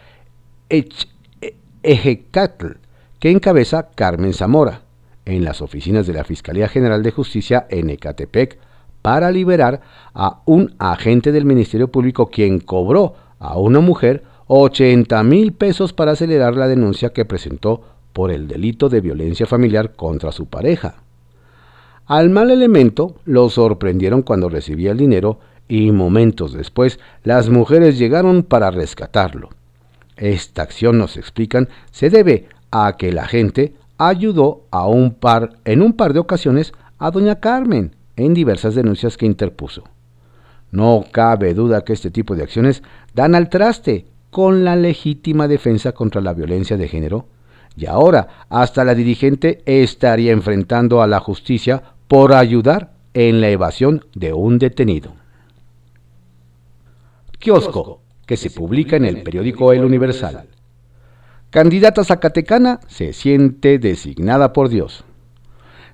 Ejecatl, 1.84 2.74
que 3.20 3.32
encabeza 3.32 3.90
Carmen 3.96 4.34
Zamora, 4.34 4.82
en 5.26 5.44
las 5.44 5.62
oficinas 5.62 6.08
de 6.08 6.14
la 6.14 6.24
Fiscalía 6.24 6.68
General 6.68 7.04
de 7.04 7.12
Justicia 7.12 7.68
en 7.70 7.90
Ecatepec 7.90 8.58
para 9.02 9.32
liberar 9.32 9.82
a 10.14 10.42
un 10.46 10.76
agente 10.80 11.32
del 11.32 11.46
Ministerio 11.46 11.90
Público 11.90 12.28
quien 12.28 12.60
cobró 12.60 13.16
a 13.40 13.58
una 13.58 13.80
mujer 13.80 14.24
80 14.48 15.24
mil 15.24 15.54
pesos 15.54 15.94
para 15.94 16.12
acelerar 16.12 16.56
la 16.56 16.68
denuncia 16.68 17.14
que 17.14 17.26
presentó 17.26 17.82
por 18.14 18.32
el 18.32 18.48
delito 18.48 18.90
de 18.90 19.02
violencia 19.02 19.46
familiar 19.46 19.94
contra 19.94 20.32
su 20.32 20.48
pareja. 20.48 20.96
Al 22.06 22.30
mal 22.30 22.52
elemento 22.52 23.16
lo 23.26 23.50
sorprendieron 23.50 24.22
cuando 24.22 24.50
recibía 24.50 24.92
el 24.92 24.98
dinero 24.98 25.40
y 25.68 25.92
momentos 25.92 26.54
después 26.54 27.00
las 27.24 27.50
mujeres 27.50 27.98
llegaron 27.98 28.44
para 28.44 28.72
rescatarlo. 28.72 29.50
Esta 30.18 30.64
acción, 30.64 30.98
nos 30.98 31.16
explican, 31.16 31.70
se 31.92 32.10
debe 32.10 32.50
a 32.70 32.98
que 32.98 33.14
la 33.14 33.26
gente 33.28 33.74
ayudó 34.08 34.66
a 34.72 34.88
un 34.88 35.14
par, 35.14 35.58
en 35.64 35.82
un 35.82 35.94
par 35.94 36.14
de 36.14 36.20
ocasiones 36.20 36.74
a 36.98 37.12
doña 37.12 37.40
Carmen 37.40 37.96
en 38.16 38.34
diversas 38.34 38.74
denuncias 38.74 39.16
que 39.16 39.26
interpuso. 39.26 39.84
No 40.72 41.06
cabe 41.12 41.54
duda 41.54 41.84
que 41.84 41.94
este 41.94 42.10
tipo 42.10 42.36
de 42.36 42.44
acciones 42.44 42.82
dan 43.14 43.36
al 43.36 43.50
traste 43.50 44.06
con 44.32 44.64
la 44.64 44.76
legítima 44.76 45.48
defensa 45.48 45.92
contra 45.92 46.22
la 46.22 46.34
violencia 46.34 46.78
de 46.78 46.88
género 46.88 47.28
y 47.76 47.86
ahora 47.86 48.46
hasta 48.50 48.84
la 48.84 48.96
dirigente 48.96 49.62
estaría 49.66 50.32
enfrentando 50.32 51.02
a 51.02 51.08
la 51.08 51.20
justicia 51.20 51.84
por 52.08 52.34
ayudar 52.34 52.94
en 53.14 53.40
la 53.40 53.50
evasión 53.50 54.06
de 54.16 54.34
un 54.34 54.58
detenido. 54.58 55.14
Kiosco, 57.38 58.02
que 58.26 58.38
se 58.38 58.50
publica 58.50 58.96
en 58.96 59.06
el 59.06 59.22
periódico 59.24 59.74
El 59.74 59.84
Universal. 59.84 60.48
Candidata 61.52 62.06
Zacatecana 62.06 62.80
se 62.88 63.12
siente 63.12 63.78
designada 63.78 64.54
por 64.54 64.70
Dios. 64.70 65.04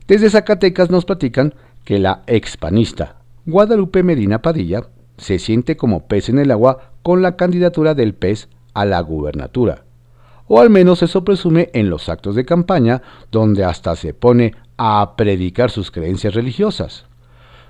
Desde 0.07 0.29
Zacatecas 0.29 0.91
nos 0.91 1.03
platican 1.03 1.55
que 1.83 1.97
la 1.97 2.21
expanista 2.27 3.15
Guadalupe 3.47 4.03
Medina 4.03 4.43
Padilla 4.43 4.83
se 5.17 5.39
siente 5.39 5.75
como 5.75 6.05
pez 6.07 6.29
en 6.29 6.37
el 6.37 6.51
agua 6.51 6.91
con 7.01 7.23
la 7.23 7.35
candidatura 7.35 7.95
del 7.95 8.13
pez 8.13 8.49
a 8.75 8.85
la 8.85 9.01
gubernatura 9.01 9.83
o 10.47 10.59
al 10.61 10.69
menos 10.69 11.01
eso 11.01 11.23
presume 11.25 11.71
en 11.73 11.89
los 11.89 12.07
actos 12.07 12.35
de 12.35 12.45
campaña, 12.45 13.01
donde 13.31 13.65
hasta 13.65 13.95
se 13.95 14.13
pone 14.13 14.53
a 14.77 15.15
predicar 15.17 15.71
sus 15.71 15.91
creencias 15.91 16.35
religiosas. 16.35 17.05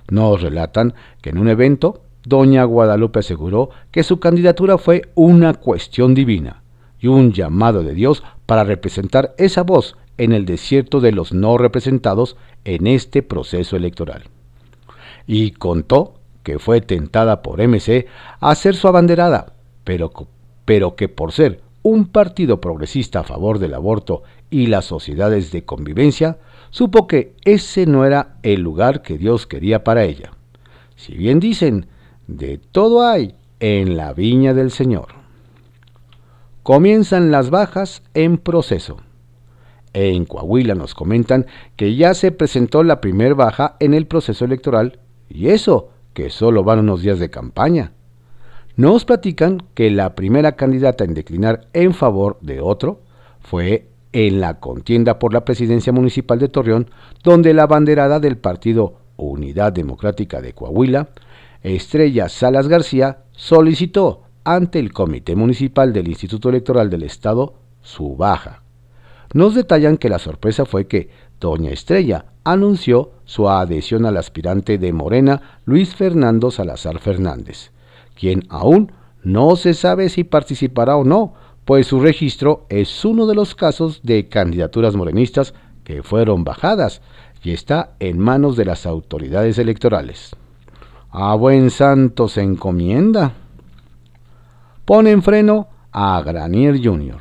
Nos 0.10 0.42
relatan 0.42 0.94
que 1.22 1.32
en 1.32 1.38
un 1.40 1.48
evento, 1.48 2.02
doña 2.24 2.66
Guadalupe 2.66 3.20
aseguró 3.20 3.70
que 3.92 4.04
su 4.04 4.20
candidatura 4.20 4.78
fue 4.78 5.10
una 5.16 5.54
cuestión 5.56 6.14
divina 6.14 6.62
y 7.00 7.08
un 7.08 7.34
llamado 7.34 7.84
de 7.84 7.94
Dios 7.94 8.24
para 8.46 8.64
representar 8.64 9.34
esa 9.38 9.64
voz 9.64 9.96
en 10.18 10.34
el 10.34 10.46
desierto 10.46 11.00
de 11.00 11.12
los 11.12 11.32
no 11.32 11.58
representados 11.58 12.38
en 12.66 12.88
este 12.88 13.24
proceso 13.24 13.76
electoral. 13.76 14.24
Y 15.26 15.52
contó 15.52 16.16
que 16.44 16.60
fue 16.60 16.82
tentada 16.82 17.42
por 17.42 17.62
MC 17.62 18.08
a 18.40 18.56
ser 18.56 18.76
su 18.76 18.88
abanderada, 18.88 19.54
pero, 19.84 20.12
pero 20.66 20.96
que 20.96 21.10
por 21.10 21.32
ser 21.32 21.62
un 21.84 22.08
partido 22.08 22.60
progresista 22.60 23.20
a 23.20 23.24
favor 23.24 23.60
del 23.60 23.74
aborto 23.74 24.24
y 24.50 24.68
las 24.68 24.86
sociedades 24.86 25.52
de 25.52 25.66
convivencia, 25.66 26.38
supo 26.70 27.08
que 27.08 27.34
ese 27.44 27.86
no 27.86 28.06
era 28.06 28.38
el 28.44 28.62
lugar 28.62 29.02
que 29.02 29.18
Dios 29.18 29.48
quería 29.48 29.84
para 29.84 30.04
ella. 30.04 30.32
Si 30.96 31.14
bien 31.16 31.40
dicen, 31.40 31.88
de 32.28 32.58
todo 32.58 33.08
hay 33.08 33.36
en 33.60 33.98
la 33.98 34.14
viña 34.14 34.54
del 34.54 34.72
Señor. 34.72 35.17
Comienzan 36.68 37.32
las 37.32 37.50
bajas 37.50 38.04
en 38.14 38.38
proceso. 38.38 38.98
En 39.94 40.26
Coahuila 40.26 40.76
nos 40.76 40.96
comentan 40.96 41.46
que 41.78 41.96
ya 41.96 42.14
se 42.14 42.34
presentó 42.34 42.84
la 42.84 43.00
primer 43.00 43.36
baja 43.36 43.78
en 43.80 43.94
el 43.94 44.06
proceso 44.06 44.44
electoral 44.44 45.00
y 45.30 45.48
eso 45.48 45.92
que 46.14 46.30
solo 46.30 46.66
van 46.66 46.80
unos 46.80 47.02
días 47.02 47.20
de 47.20 47.30
campaña. 47.30 47.94
Nos 48.76 49.06
platican 49.06 49.64
que 49.76 49.90
la 49.92 50.14
primera 50.14 50.58
candidata 50.58 51.06
en 51.06 51.14
declinar 51.14 51.70
en 51.72 51.94
favor 51.94 52.38
de 52.42 52.60
otro 52.60 53.00
fue 53.40 53.88
en 54.12 54.42
la 54.42 54.60
contienda 54.60 55.20
por 55.20 55.32
la 55.34 55.46
presidencia 55.46 55.94
municipal 55.94 56.38
de 56.38 56.50
Torreón, 56.50 56.90
donde 57.24 57.54
la 57.54 57.66
banderada 57.66 58.20
del 58.20 58.38
partido 58.38 58.96
Unidad 59.16 59.72
Democrática 59.72 60.42
de 60.42 60.52
Coahuila, 60.52 61.08
Estrella 61.64 62.28
Salas 62.28 62.68
García, 62.68 63.20
solicitó 63.32 64.27
ante 64.56 64.80
el 64.80 64.94
Comité 64.94 65.36
Municipal 65.36 65.94
del 65.94 66.08
Instituto 66.08 66.50
Electoral 66.50 66.90
del 66.90 67.04
Estado 67.04 67.54
su 67.82 68.16
baja. 68.16 68.64
Nos 69.34 69.56
detallan 69.56 69.98
que 69.98 70.10
la 70.10 70.20
sorpresa 70.20 70.66
fue 70.66 70.88
que 70.88 71.10
Doña 71.40 71.72
Estrella 71.72 72.26
anunció 72.44 73.12
su 73.26 73.50
adhesión 73.50 74.06
al 74.06 74.18
aspirante 74.18 74.78
de 74.78 74.94
Morena, 74.94 75.60
Luis 75.66 75.96
Fernando 75.96 76.50
Salazar 76.50 77.00
Fernández 77.00 77.72
quien 78.18 78.44
aún 78.50 78.92
no 79.24 79.56
se 79.56 79.74
sabe 79.74 80.10
si 80.10 80.24
participará 80.24 80.98
o 80.98 81.04
no, 81.04 81.34
pues 81.66 81.88
su 81.88 82.00
registro 82.00 82.66
es 82.70 83.06
uno 83.06 83.28
de 83.28 83.36
los 83.36 83.56
casos 83.56 84.02
de 84.04 84.28
candidaturas 84.28 84.96
morenistas 84.96 85.54
que 85.84 86.04
fueron 86.04 86.44
bajadas 86.44 87.02
y 87.44 87.52
está 87.52 87.92
en 88.00 88.20
manos 88.20 88.58
de 88.58 88.66
las 88.66 88.86
autoridades 88.86 89.58
electorales. 89.58 90.36
A 91.10 91.36
buen 91.36 91.70
santo 91.70 92.28
se 92.28 92.42
encomienda. 92.42 93.34
Ponen 94.88 95.22
freno 95.22 95.68
a 95.92 96.22
Granier 96.22 96.82
Jr. 96.82 97.18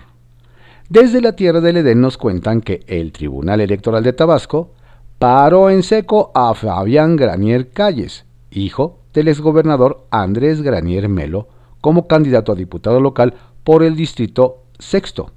Desde 0.88 1.20
la 1.20 1.32
tierra 1.32 1.60
del 1.60 1.78
Edén 1.78 2.00
nos 2.00 2.16
cuentan 2.16 2.60
que 2.60 2.84
el 2.86 3.10
Tribunal 3.10 3.60
Electoral 3.60 4.04
de 4.04 4.12
Tabasco 4.12 4.70
paró 5.18 5.68
en 5.68 5.82
seco 5.82 6.30
a 6.32 6.54
Fabián 6.54 7.16
Granier 7.16 7.70
Calles, 7.70 8.24
hijo 8.52 9.00
del 9.12 9.26
exgobernador 9.26 10.06
Andrés 10.12 10.62
Granier 10.62 11.08
Melo 11.08 11.48
como 11.80 12.06
candidato 12.06 12.52
a 12.52 12.54
diputado 12.54 13.00
local 13.00 13.34
por 13.64 13.82
el 13.82 13.96
distrito 13.96 14.62
sexto, 14.78 15.32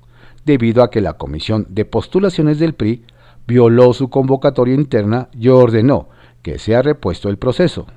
debido 0.45 0.83
a 0.83 0.91
que 0.91 1.01
la 1.01 1.13
Comisión 1.13 1.65
de 1.67 1.86
Postulaciones 1.86 2.59
del 2.59 2.75
PRI 2.75 3.05
violó 3.48 3.91
su 3.93 4.12
convocatoria 4.12 4.75
interna 4.75 5.29
y 5.33 5.48
ordenó 5.48 6.09
que 6.43 6.59
sea 6.59 6.83
repuesto 6.83 7.27
el 7.27 7.39
proceso. 7.39 7.88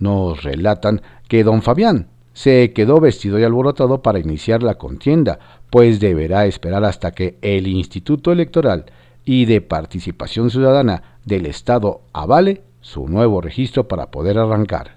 Nos 0.00 0.42
relatan 0.42 1.02
que 1.28 1.44
don 1.44 1.62
Fabián, 1.62 2.08
se 2.34 2.72
quedó 2.72 3.00
vestido 3.00 3.38
y 3.38 3.44
alborotado 3.44 4.02
para 4.02 4.18
iniciar 4.18 4.62
la 4.62 4.74
contienda, 4.74 5.38
pues 5.70 6.00
deberá 6.00 6.44
esperar 6.44 6.84
hasta 6.84 7.12
que 7.12 7.38
el 7.40 7.66
Instituto 7.66 8.32
Electoral 8.32 8.84
y 9.24 9.46
de 9.46 9.62
Participación 9.62 10.50
Ciudadana 10.50 11.18
del 11.24 11.46
Estado 11.46 12.02
avale 12.12 12.62
su 12.80 13.08
nuevo 13.08 13.40
registro 13.40 13.88
para 13.88 14.10
poder 14.10 14.36
arrancar. 14.36 14.96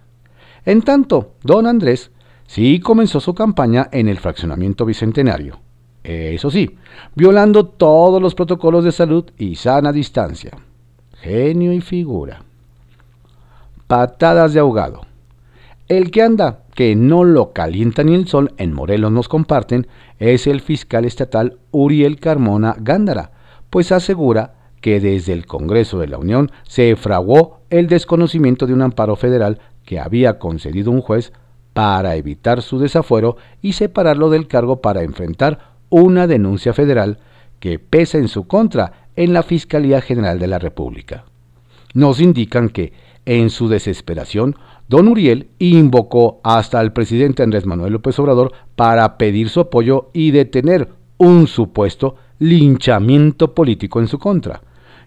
En 0.66 0.82
tanto, 0.82 1.36
don 1.44 1.68
Andrés 1.68 2.12
sí 2.46 2.82
comenzó 2.82 3.22
su 3.22 3.34
campaña 3.34 3.88
en 3.92 4.10
el 4.10 4.18
fraccionamiento 4.18 4.86
bicentenario. 4.86 5.60
Eso 6.04 6.50
sí, 6.50 6.78
violando 7.16 7.66
todos 7.66 8.22
los 8.22 8.36
protocolos 8.36 8.84
de 8.84 8.92
salud 8.92 9.26
y 9.38 9.56
sana 9.56 9.92
distancia. 9.92 10.52
Genio 11.22 11.72
y 11.74 11.82
figura. 11.82 12.42
Patadas 13.88 14.54
de 14.54 14.60
ahogado. 14.60 15.07
El 15.88 16.12
que 16.12 16.22
anda, 16.22 16.64
que 16.76 16.98
no 16.98 17.24
lo 17.24 17.54
calienta 17.54 18.04
ni 18.04 18.14
el 18.14 18.28
sol, 18.28 18.54
en 18.58 18.74
Morelos 18.74 19.12
nos 19.12 19.30
comparten, 19.30 19.88
es 20.20 20.46
el 20.46 20.60
fiscal 20.60 21.06
estatal 21.06 21.60
Uriel 21.72 22.20
Carmona 22.20 22.76
Gándara, 22.78 23.32
pues 23.70 23.94
asegura 23.94 24.56
que 24.82 25.00
desde 25.00 25.32
el 25.32 25.46
Congreso 25.46 25.98
de 25.98 26.08
la 26.08 26.18
Unión 26.18 26.52
se 26.64 26.96
fraguó 26.98 27.62
el 27.70 27.88
desconocimiento 27.88 28.68
de 28.68 28.74
un 28.74 28.82
amparo 28.82 29.16
federal 29.16 29.60
que 29.86 30.00
había 30.00 30.40
concedido 30.40 30.92
un 30.92 31.02
juez 31.02 31.32
para 31.74 32.16
evitar 32.16 32.62
su 32.62 32.80
desafuero 32.80 33.38
y 33.62 33.74
separarlo 33.74 34.30
del 34.30 34.48
cargo 34.48 34.82
para 34.82 35.04
enfrentar 35.04 35.72
una 35.90 36.28
denuncia 36.28 36.74
federal 36.74 37.20
que 37.62 37.80
pesa 37.80 38.18
en 38.18 38.28
su 38.28 38.46
contra 38.46 39.08
en 39.16 39.32
la 39.32 39.42
Fiscalía 39.42 40.02
General 40.02 40.38
de 40.38 40.48
la 40.48 40.60
República. 40.60 41.24
Nos 41.94 42.20
indican 42.20 42.70
que, 42.70 42.94
en 43.26 43.50
su 43.50 43.70
desesperación, 43.70 44.56
don 44.88 45.08
Uriel 45.08 45.50
invocó 45.60 46.40
hasta 46.44 46.80
al 46.80 46.94
presidente 46.94 47.44
Andrés 47.44 47.66
Manuel 47.66 47.94
López 47.94 48.18
Obrador 48.20 48.54
para 48.76 49.18
pedir 49.18 49.50
su 49.50 49.60
apoyo 49.60 50.10
y 50.14 50.32
detener 50.32 50.90
un 51.18 51.48
supuesto 51.48 52.16
linchamiento 52.40 53.54
político 53.54 54.00
en 54.00 54.08
su 54.08 54.20
contra, 54.20 54.62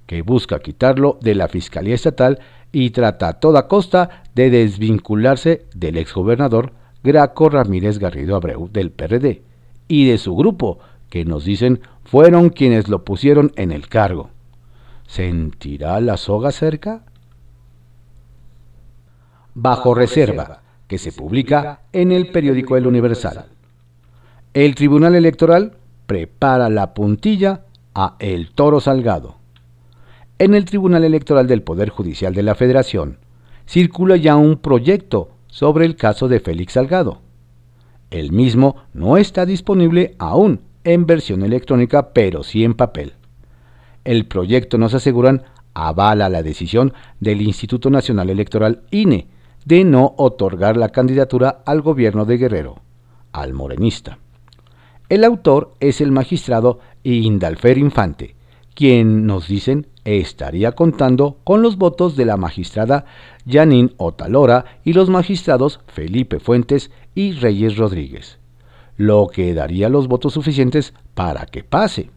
que 0.06 0.22
busca 0.22 0.58
quitarlo 0.58 1.18
de 1.20 1.34
la 1.34 1.48
Fiscalía 1.48 1.94
Estatal 1.94 2.40
y 2.72 2.90
trata 2.90 3.28
a 3.28 3.32
toda 3.34 3.68
costa 3.68 4.22
de 4.34 4.50
desvincularse 4.50 5.66
del 5.74 5.96
exgobernador 5.96 6.72
Graco 7.02 7.48
Ramírez 7.48 7.98
Garrido 7.98 8.36
Abreu 8.36 8.68
del 8.70 8.90
PRD 8.90 9.42
y 9.88 10.08
de 10.08 10.18
su 10.18 10.36
grupo, 10.36 10.78
que 11.08 11.24
nos 11.24 11.44
dicen 11.44 11.80
fueron 12.04 12.50
quienes 12.50 12.88
lo 12.88 13.04
pusieron 13.04 13.52
en 13.56 13.72
el 13.72 13.88
cargo. 13.88 14.30
¿Sentirá 15.06 16.00
la 16.00 16.16
soga 16.16 16.52
cerca? 16.52 17.02
Bajo 19.54 19.94
reserva, 19.94 20.62
que 20.86 20.98
se 20.98 21.12
publica 21.12 21.80
en 21.92 22.12
el 22.12 22.28
periódico 22.28 22.76
El 22.76 22.86
Universal. 22.86 23.46
El 24.54 24.74
Tribunal 24.74 25.14
Electoral 25.14 25.76
prepara 26.06 26.68
la 26.68 26.94
puntilla 26.94 27.62
a 27.94 28.16
El 28.18 28.50
Toro 28.50 28.80
Salgado. 28.80 29.36
En 30.38 30.54
el 30.54 30.64
Tribunal 30.64 31.04
Electoral 31.04 31.46
del 31.46 31.62
Poder 31.62 31.90
Judicial 31.90 32.34
de 32.34 32.42
la 32.42 32.54
Federación 32.54 33.18
circula 33.66 34.16
ya 34.16 34.36
un 34.36 34.56
proyecto 34.56 35.30
sobre 35.46 35.84
el 35.84 35.96
caso 35.96 36.28
de 36.28 36.40
Félix 36.40 36.72
Salgado. 36.72 37.20
El 38.10 38.32
mismo 38.32 38.76
no 38.92 39.16
está 39.16 39.46
disponible 39.46 40.16
aún 40.18 40.62
en 40.82 41.06
versión 41.06 41.42
electrónica, 41.42 42.12
pero 42.12 42.42
sí 42.42 42.64
en 42.64 42.74
papel. 42.74 43.12
El 44.04 44.26
proyecto, 44.26 44.78
nos 44.78 44.94
aseguran, 44.94 45.42
avala 45.74 46.28
la 46.28 46.42
decisión 46.42 46.92
del 47.20 47.42
Instituto 47.42 47.90
Nacional 47.90 48.30
Electoral 48.30 48.82
INE 48.90 49.28
de 49.64 49.84
no 49.84 50.14
otorgar 50.16 50.76
la 50.76 50.88
candidatura 50.88 51.62
al 51.66 51.82
gobierno 51.82 52.24
de 52.24 52.38
Guerrero, 52.38 52.80
al 53.32 53.52
morenista. 53.52 54.18
El 55.08 55.24
autor 55.24 55.74
es 55.80 56.00
el 56.00 56.12
magistrado 56.12 56.78
Indalfer 57.02 57.78
Infante, 57.78 58.36
quien 58.74 59.26
nos 59.26 59.48
dicen 59.48 59.88
estaría 60.04 60.72
contando 60.72 61.38
con 61.44 61.62
los 61.62 61.76
votos 61.76 62.16
de 62.16 62.24
la 62.24 62.36
magistrada 62.36 63.04
Janine 63.46 63.92
Otalora 63.96 64.64
y 64.84 64.92
los 64.92 65.10
magistrados 65.10 65.80
Felipe 65.86 66.40
Fuentes 66.40 66.90
y 67.14 67.32
Reyes 67.32 67.76
Rodríguez, 67.76 68.38
lo 68.96 69.28
que 69.28 69.52
daría 69.54 69.88
los 69.88 70.08
votos 70.08 70.34
suficientes 70.34 70.94
para 71.14 71.46
que 71.46 71.64
pase. 71.64 72.10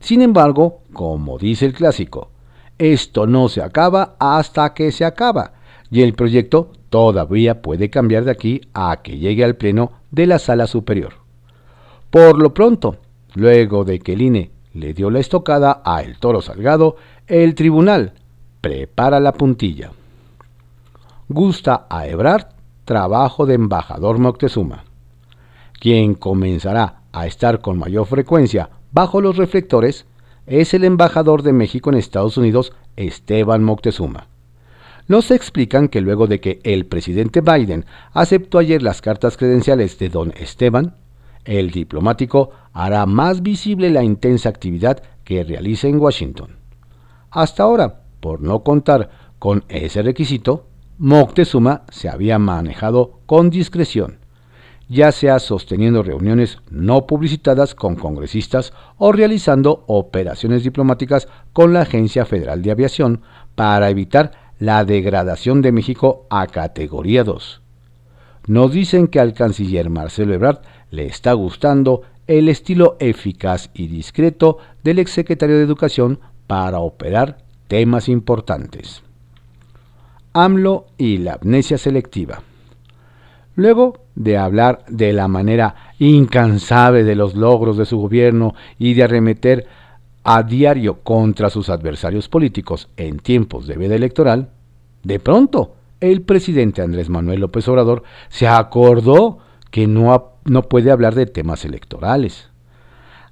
Sin 0.00 0.22
embargo, 0.22 0.80
como 0.92 1.38
dice 1.38 1.66
el 1.66 1.72
clásico, 1.72 2.30
esto 2.78 3.26
no 3.26 3.48
se 3.48 3.62
acaba 3.62 4.16
hasta 4.18 4.74
que 4.74 4.92
se 4.92 5.04
acaba, 5.04 5.54
y 5.90 6.02
el 6.02 6.14
proyecto 6.14 6.72
todavía 6.90 7.62
puede 7.62 7.90
cambiar 7.90 8.24
de 8.24 8.30
aquí 8.30 8.60
a 8.74 9.00
que 9.02 9.18
llegue 9.18 9.44
al 9.44 9.56
pleno 9.56 9.92
de 10.10 10.26
la 10.26 10.38
sala 10.38 10.66
superior. 10.66 11.14
Por 12.10 12.40
lo 12.40 12.54
pronto, 12.54 12.96
luego 13.34 13.84
de 13.84 13.98
que 14.00 14.14
el 14.14 14.22
INE 14.22 14.50
le 14.74 14.94
dio 14.94 15.10
la 15.10 15.18
estocada 15.18 15.82
a 15.84 16.02
El 16.02 16.18
Toro 16.18 16.40
Salgado, 16.40 16.96
el 17.26 17.54
tribunal 17.54 18.12
prepara 18.60 19.20
la 19.20 19.32
puntilla. 19.32 19.92
Gusta 21.28 21.86
a 21.90 22.06
Ebrard 22.06 22.46
trabajo 22.84 23.44
de 23.44 23.54
embajador 23.54 24.18
Moctezuma. 24.18 24.84
Quien 25.78 26.14
comenzará 26.14 27.02
a 27.12 27.26
estar 27.26 27.60
con 27.60 27.78
mayor 27.78 28.06
frecuencia 28.06 28.70
bajo 28.92 29.20
los 29.20 29.36
reflectores 29.36 30.06
es 30.46 30.72
el 30.72 30.84
embajador 30.84 31.42
de 31.42 31.52
México 31.52 31.90
en 31.90 31.96
Estados 31.96 32.38
Unidos, 32.38 32.72
Esteban 32.96 33.62
Moctezuma. 33.62 34.28
Nos 35.08 35.30
explican 35.30 35.88
que 35.88 36.02
luego 36.02 36.26
de 36.26 36.38
que 36.38 36.60
el 36.64 36.84
presidente 36.84 37.40
Biden 37.40 37.86
aceptó 38.12 38.58
ayer 38.58 38.82
las 38.82 39.00
cartas 39.00 39.38
credenciales 39.38 39.98
de 39.98 40.10
don 40.10 40.34
Esteban, 40.36 40.96
el 41.46 41.70
diplomático 41.70 42.50
hará 42.74 43.06
más 43.06 43.42
visible 43.42 43.88
la 43.88 44.04
intensa 44.04 44.50
actividad 44.50 45.02
que 45.24 45.44
realiza 45.44 45.88
en 45.88 45.98
Washington. 45.98 46.56
Hasta 47.30 47.62
ahora, 47.62 48.02
por 48.20 48.42
no 48.42 48.62
contar 48.62 49.08
con 49.38 49.64
ese 49.70 50.02
requisito, 50.02 50.66
Moctezuma 50.98 51.84
se 51.88 52.10
había 52.10 52.38
manejado 52.38 53.20
con 53.24 53.48
discreción, 53.48 54.18
ya 54.90 55.10
sea 55.10 55.38
sosteniendo 55.38 56.02
reuniones 56.02 56.58
no 56.70 57.06
publicitadas 57.06 57.74
con 57.74 57.96
congresistas 57.96 58.74
o 58.98 59.12
realizando 59.12 59.84
operaciones 59.86 60.64
diplomáticas 60.64 61.28
con 61.54 61.72
la 61.72 61.82
Agencia 61.82 62.26
Federal 62.26 62.60
de 62.60 62.72
Aviación 62.72 63.22
para 63.54 63.88
evitar 63.88 64.47
la 64.58 64.84
degradación 64.84 65.62
de 65.62 65.72
México 65.72 66.26
a 66.30 66.46
categoría 66.46 67.24
2. 67.24 67.62
Nos 68.46 68.72
dicen 68.72 69.08
que 69.08 69.20
al 69.20 69.34
canciller 69.34 69.90
Marcelo 69.90 70.34
Ebrard 70.34 70.60
le 70.90 71.06
está 71.06 71.32
gustando 71.34 72.02
el 72.26 72.48
estilo 72.48 72.96
eficaz 73.00 73.70
y 73.74 73.88
discreto 73.88 74.58
del 74.82 74.98
exsecretario 74.98 75.56
de 75.56 75.64
Educación 75.64 76.20
para 76.46 76.78
operar 76.78 77.38
temas 77.68 78.08
importantes. 78.08 79.02
AMLO 80.32 80.86
y 80.96 81.18
la 81.18 81.34
amnesia 81.34 81.78
selectiva. 81.78 82.42
Luego 83.54 84.04
de 84.14 84.38
hablar 84.38 84.84
de 84.88 85.12
la 85.12 85.26
manera 85.26 85.74
incansable 85.98 87.02
de 87.04 87.14
los 87.16 87.34
logros 87.34 87.76
de 87.76 87.86
su 87.86 87.98
gobierno 87.98 88.54
y 88.78 88.94
de 88.94 89.04
arremeter 89.04 89.66
a 90.30 90.42
diario 90.42 90.98
contra 91.02 91.48
sus 91.48 91.70
adversarios 91.70 92.28
políticos 92.28 92.90
en 92.98 93.18
tiempos 93.18 93.66
de 93.66 93.78
veda 93.78 93.94
electoral, 93.94 94.50
de 95.02 95.20
pronto 95.20 95.76
el 96.00 96.20
presidente 96.20 96.82
Andrés 96.82 97.08
Manuel 97.08 97.40
López 97.40 97.66
Obrador 97.66 98.02
se 98.28 98.46
acordó 98.46 99.38
que 99.70 99.86
no, 99.86 100.32
no 100.44 100.64
puede 100.64 100.90
hablar 100.90 101.14
de 101.14 101.24
temas 101.24 101.64
electorales. 101.64 102.50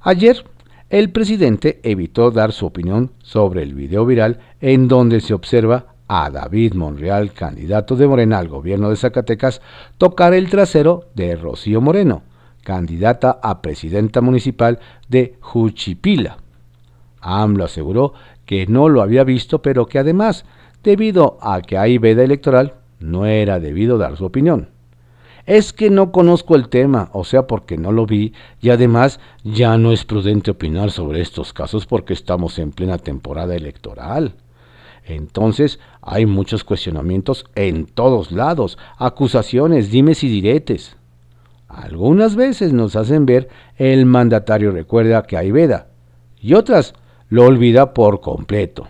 Ayer, 0.01 0.47
el 0.89 1.11
presidente 1.11 1.81
evitó 1.83 2.31
dar 2.31 2.53
su 2.53 2.65
opinión 2.65 3.11
sobre 3.19 3.63
el 3.63 3.75
video 3.75 4.07
viral 4.07 4.39
en 4.63 4.89
donde 4.89 5.21
se 5.21 5.35
observa 5.35 5.97
a 6.09 6.31
David 6.31 6.73
Monreal, 6.73 7.35
candidato 7.35 7.95
de 7.97 8.07
Morena 8.07 8.39
al 8.39 8.49
gobierno 8.49 8.89
de 8.89 8.97
Zacatecas, 8.97 9.61
tocar 9.99 10.33
el 10.33 10.49
trasero 10.49 11.11
de 11.15 11.37
Rocío 11.37 11.83
Moreno, 11.83 12.23
candidata 12.63 13.39
a 13.43 13.61
presidenta 13.61 14.23
municipal 14.23 14.79
de 15.11 15.37
Juchipila. 15.41 16.39
AMLO 17.27 17.65
aseguró 17.65 18.15
que 18.45 18.67
no 18.67 18.89
lo 18.89 19.03
había 19.03 19.25
visto, 19.25 19.63
pero 19.63 19.87
que 19.87 19.99
además, 19.99 20.45
debido 20.83 21.39
a 21.41 21.61
que 21.63 21.79
hay 21.79 21.99
veda 21.99 22.23
electoral, 22.23 22.75
no 23.01 23.27
era 23.27 23.61
debido 23.61 23.99
dar 23.99 24.17
su 24.17 24.25
opinión 24.25 24.69
es 25.47 25.73
que 25.73 25.91
no 25.91 26.11
conozco 26.11 26.57
el 26.57 26.69
tema, 26.69 27.09
o 27.13 27.25
sea, 27.25 27.47
porque 27.47 27.79
no 27.79 27.93
lo 27.93 28.05
vi, 28.05 28.35
y 28.61 28.71
además 28.71 29.21
ya 29.45 29.79
no 29.79 29.93
es 29.93 30.05
prudente 30.05 30.51
opinar 30.51 30.91
sobre 30.91 31.21
estos 31.21 31.53
casos 31.53 31.87
porque 31.87 32.13
estamos 32.13 32.59
en 32.59 32.73
plena 32.73 32.99
temporada 32.99 33.55
electoral. 33.55 34.35
Entonces 35.05 35.79
hay 36.03 36.27
muchos 36.27 36.65
cuestionamientos 36.65 37.47
en 37.55 37.87
todos 37.87 38.33
lados, 38.33 38.77
acusaciones, 38.99 39.93
dimes 39.93 40.25
y 40.25 40.29
diretes. 40.29 40.97
Algunas 41.69 42.35
veces 42.35 42.73
nos 42.73 42.97
hacen 42.97 43.25
ver 43.25 43.49
el 43.77 44.05
mandatario 44.05 44.73
recuerda 44.73 45.23
que 45.23 45.37
hay 45.37 45.53
veda, 45.53 45.87
y 46.41 46.55
otras 46.55 46.95
lo 47.29 47.45
olvida 47.45 47.93
por 47.93 48.21
completo. 48.21 48.89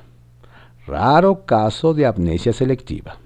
Raro 0.87 1.45
caso 1.45 1.95
de 1.95 2.07
amnesia 2.07 2.53
selectiva. 2.53 3.19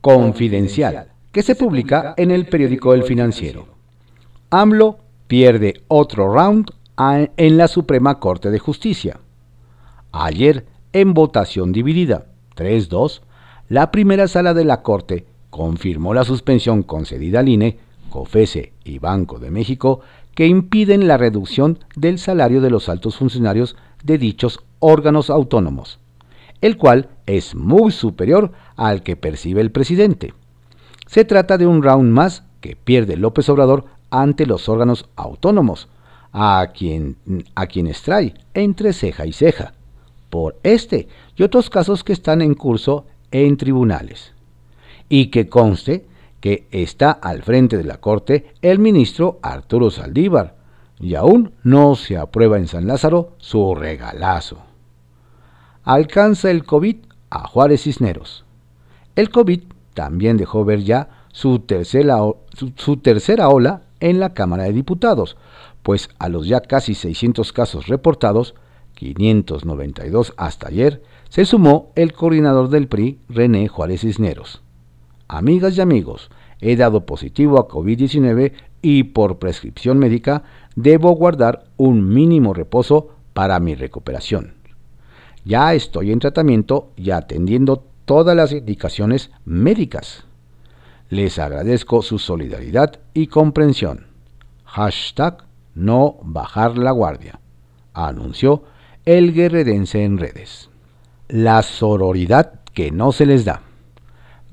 Confidencial, 0.00 1.08
que 1.30 1.42
se 1.42 1.54
publica 1.54 2.14
en 2.16 2.30
el 2.30 2.46
periódico 2.46 2.94
El 2.94 3.04
Financiero. 3.04 3.66
AMLO 4.50 4.98
pierde 5.26 5.82
otro 5.88 6.32
round 6.32 6.70
en 7.36 7.56
la 7.56 7.68
Suprema 7.68 8.18
Corte 8.20 8.50
de 8.50 8.58
Justicia. 8.58 9.18
Ayer, 10.12 10.66
en 10.92 11.14
votación 11.14 11.72
dividida, 11.72 12.26
3-2, 12.56 13.22
la 13.68 13.90
primera 13.90 14.28
sala 14.28 14.52
de 14.52 14.64
la 14.64 14.82
Corte 14.82 15.24
confirmó 15.48 16.12
la 16.12 16.24
suspensión 16.24 16.82
concedida 16.82 17.40
al 17.40 17.48
INE, 17.48 17.78
COFESE 18.10 18.74
y 18.84 18.98
Banco 18.98 19.38
de 19.38 19.50
México 19.50 20.00
que 20.34 20.46
impiden 20.46 21.06
la 21.06 21.16
reducción 21.16 21.78
del 21.96 22.18
salario 22.18 22.60
de 22.60 22.70
los 22.70 22.88
altos 22.88 23.16
funcionarios 23.16 23.76
de 24.02 24.18
dichos 24.18 24.60
órganos 24.78 25.30
autónomos, 25.30 25.98
el 26.60 26.76
cual 26.76 27.10
es 27.26 27.54
muy 27.54 27.92
superior 27.92 28.52
al 28.76 29.02
que 29.02 29.16
percibe 29.16 29.60
el 29.60 29.70
presidente. 29.70 30.34
Se 31.06 31.24
trata 31.24 31.58
de 31.58 31.66
un 31.66 31.82
round 31.82 32.10
más 32.10 32.44
que 32.60 32.76
pierde 32.76 33.16
López 33.16 33.48
Obrador 33.48 33.84
ante 34.10 34.46
los 34.46 34.68
órganos 34.68 35.08
autónomos, 35.16 35.88
a, 36.32 36.66
quien, 36.74 37.16
a 37.54 37.66
quienes 37.66 38.02
trae 38.02 38.34
entre 38.54 38.92
ceja 38.92 39.26
y 39.26 39.32
ceja, 39.32 39.74
por 40.30 40.56
este 40.62 41.08
y 41.36 41.42
otros 41.42 41.68
casos 41.68 42.04
que 42.04 42.14
están 42.14 42.40
en 42.40 42.54
curso 42.54 43.06
en 43.30 43.56
tribunales. 43.56 44.32
Y 45.08 45.26
que 45.26 45.48
conste 45.48 46.06
que 46.42 46.66
está 46.72 47.12
al 47.12 47.42
frente 47.42 47.78
de 47.78 47.84
la 47.84 47.98
Corte 47.98 48.52
el 48.62 48.80
ministro 48.80 49.38
Arturo 49.42 49.90
Saldívar, 49.90 50.56
y 51.00 51.14
aún 51.14 51.52
no 51.62 51.94
se 51.94 52.18
aprueba 52.18 52.58
en 52.58 52.66
San 52.66 52.86
Lázaro 52.86 53.32
su 53.38 53.74
regalazo. 53.76 54.58
Alcanza 55.84 56.50
el 56.50 56.64
COVID 56.64 56.96
a 57.30 57.46
Juárez 57.46 57.84
Cisneros. 57.84 58.44
El 59.14 59.30
COVID 59.30 59.62
también 59.94 60.36
dejó 60.36 60.64
ver 60.64 60.82
ya 60.82 61.26
su 61.32 61.60
tercera, 61.60 62.18
ola 63.48 63.82
en 64.00 64.18
la 64.20 64.34
Cámara 64.34 64.64
de 64.64 64.72
Diputados, 64.72 65.36
pues 65.82 66.08
a 66.18 66.28
los 66.28 66.48
ya 66.48 66.60
casi 66.60 66.94
600 66.94 67.52
casos 67.52 67.86
reportados, 67.86 68.54
592 68.94 70.34
hasta 70.36 70.68
ayer, 70.68 71.02
se 71.28 71.44
sumó 71.44 71.92
el 71.94 72.12
coordinador 72.12 72.68
del 72.68 72.88
PRI, 72.88 73.20
René 73.28 73.68
Juárez 73.68 74.00
Cisneros. 74.00 74.61
Amigas 75.32 75.78
y 75.78 75.80
amigos, 75.80 76.28
he 76.60 76.76
dado 76.76 77.06
positivo 77.06 77.58
a 77.58 77.66
COVID-19 77.66 78.52
y 78.82 79.04
por 79.04 79.38
prescripción 79.38 79.98
médica 79.98 80.42
debo 80.76 81.12
guardar 81.12 81.64
un 81.78 82.06
mínimo 82.06 82.52
reposo 82.52 83.08
para 83.32 83.58
mi 83.58 83.74
recuperación. 83.74 84.52
Ya 85.46 85.72
estoy 85.72 86.12
en 86.12 86.18
tratamiento 86.18 86.90
y 86.96 87.12
atendiendo 87.12 87.82
todas 88.04 88.36
las 88.36 88.52
indicaciones 88.52 89.30
médicas. 89.46 90.26
Les 91.08 91.38
agradezco 91.38 92.02
su 92.02 92.18
solidaridad 92.18 93.00
y 93.14 93.28
comprensión. 93.28 94.08
Hashtag 94.66 95.46
no 95.74 96.18
bajar 96.24 96.76
la 96.76 96.90
guardia, 96.90 97.40
anunció 97.94 98.64
el 99.06 99.32
guerrerense 99.32 100.04
en 100.04 100.18
redes. 100.18 100.68
La 101.28 101.62
sororidad 101.62 102.60
que 102.74 102.90
no 102.90 103.12
se 103.12 103.24
les 103.24 103.46
da. 103.46 103.62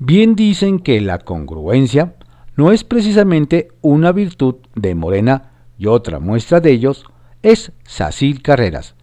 Bien 0.02 0.34
dicen 0.34 0.78
que 0.78 0.98
la 1.02 1.18
congruencia 1.18 2.14
no 2.56 2.72
es 2.72 2.84
precisamente 2.84 3.68
una 3.82 4.12
virtud 4.12 4.54
de 4.74 4.94
Morena 4.94 5.52
y 5.76 5.88
otra 5.88 6.18
muestra 6.20 6.60
de 6.60 6.70
ellos 6.70 7.04
es 7.42 7.72
Sacil 7.84 8.40
Carreras, 8.40 8.94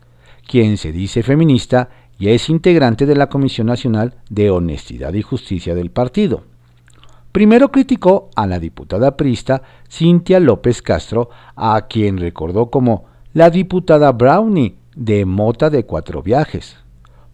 quien 0.48 0.76
se 0.78 0.92
dice 0.92 1.22
feminista 1.22 1.90
y 2.18 2.30
es 2.30 2.50
integrante 2.50 3.06
de 3.06 3.16
la 3.16 3.30
Comisión 3.30 3.68
Nacional 3.68 4.16
de 4.32 4.50
Honestidad 4.50 5.14
y 5.14 5.22
Justicia 5.22 5.76
del 5.76 5.92
partido. 5.92 6.46
Primero 7.32 7.72
criticó 7.72 8.32
a 8.36 8.48
la 8.48 8.60
diputada 8.60 9.18
prista 9.18 9.62
Cintia 9.88 10.40
López 10.40 10.82
Castro, 10.82 11.30
a 11.56 11.80
quien 11.88 12.18
recordó 12.18 12.72
como 12.72 13.06
la 13.34 13.52
diputada 13.52 14.12
Brownie 14.14 14.78
de 14.96 15.26
Mota 15.26 15.70
de 15.70 15.86
Cuatro 15.86 16.24
Viajes, 16.24 16.76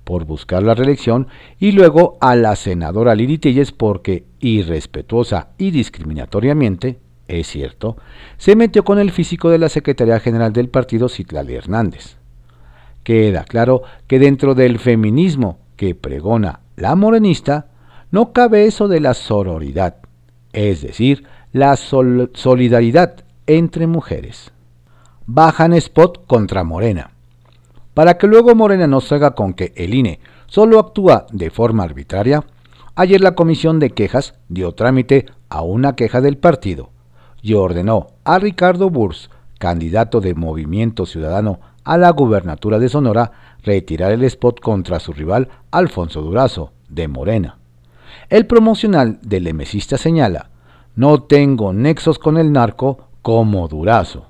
por 0.03 0.25
buscar 0.25 0.63
la 0.63 0.73
reelección, 0.73 1.27
y 1.59 1.71
luego 1.71 2.17
a 2.21 2.35
la 2.35 2.55
senadora 2.55 3.15
Lili 3.15 3.37
Telles 3.37 3.71
porque, 3.71 4.25
irrespetuosa 4.39 5.49
y 5.57 5.71
discriminatoriamente, 5.71 6.99
es 7.27 7.47
cierto, 7.47 7.97
se 8.37 8.55
metió 8.55 8.83
con 8.83 8.99
el 8.99 9.11
físico 9.11 9.49
de 9.49 9.57
la 9.57 9.69
Secretaría 9.69 10.19
General 10.19 10.51
del 10.51 10.69
partido 10.69 11.07
Citlali 11.09 11.55
Hernández. 11.55 12.17
Queda 13.03 13.43
claro 13.43 13.83
que 14.07 14.19
dentro 14.19 14.55
del 14.55 14.79
feminismo 14.79 15.59
que 15.75 15.95
pregona 15.95 16.61
la 16.75 16.95
morenista, 16.95 17.67
no 18.11 18.31
cabe 18.33 18.65
eso 18.65 18.87
de 18.87 18.99
la 18.99 19.13
sororidad, 19.13 19.97
es 20.51 20.81
decir, 20.81 21.25
la 21.51 21.75
solidaridad 21.77 23.23
entre 23.47 23.87
mujeres. 23.87 24.51
Bajan 25.25 25.73
spot 25.73 26.25
contra 26.27 26.63
Morena. 26.63 27.12
Para 27.93 28.17
que 28.17 28.27
luego 28.27 28.56
Morena 28.56 28.88
no 28.88 29.01
salga 29.01 29.36
con 29.36 29.53
que 29.53 29.73
el 29.75 29.93
INE 29.93 30.19
solo 30.47 30.79
actúa 30.79 31.27
de 31.32 31.49
forma 31.49 31.84
arbitraria, 31.84 32.43
ayer 32.95 33.21
la 33.21 33.36
Comisión 33.36 33.79
de 33.79 33.91
Quejas 33.91 34.36
dio 34.49 34.71
trámite 34.71 35.27
a 35.49 35.62
una 35.62 35.95
queja 35.95 36.21
del 36.21 36.38
partido 36.38 36.89
y 37.41 37.53
ordenó 37.53 38.08
a 38.23 38.39
Ricardo 38.39 38.89
Burs, 38.89 39.29
candidato 39.60 40.21
de 40.21 40.34
Movimiento 40.34 41.06
Ciudadano 41.06 41.60
a 41.84 41.97
la 41.97 42.10
gubernatura 42.10 42.79
de 42.79 42.89
Sonora, 42.89 43.32
retirar 43.63 44.12
el 44.12 44.23
spot 44.23 44.60
contra 44.60 44.99
su 44.99 45.13
rival 45.13 45.49
Alfonso 45.71 46.21
Durazo, 46.21 46.71
de 46.89 47.08
Morena. 47.08 47.58
El 48.29 48.47
promocional 48.47 49.19
del 49.21 49.47
emesista 49.47 49.97
señala, 49.97 50.49
no 50.95 51.23
tengo 51.23 51.73
nexos 51.73 52.19
con 52.19 52.38
el 52.38 52.51
narco 52.51 53.10
como 53.21 53.67
Durazo. 53.67 54.27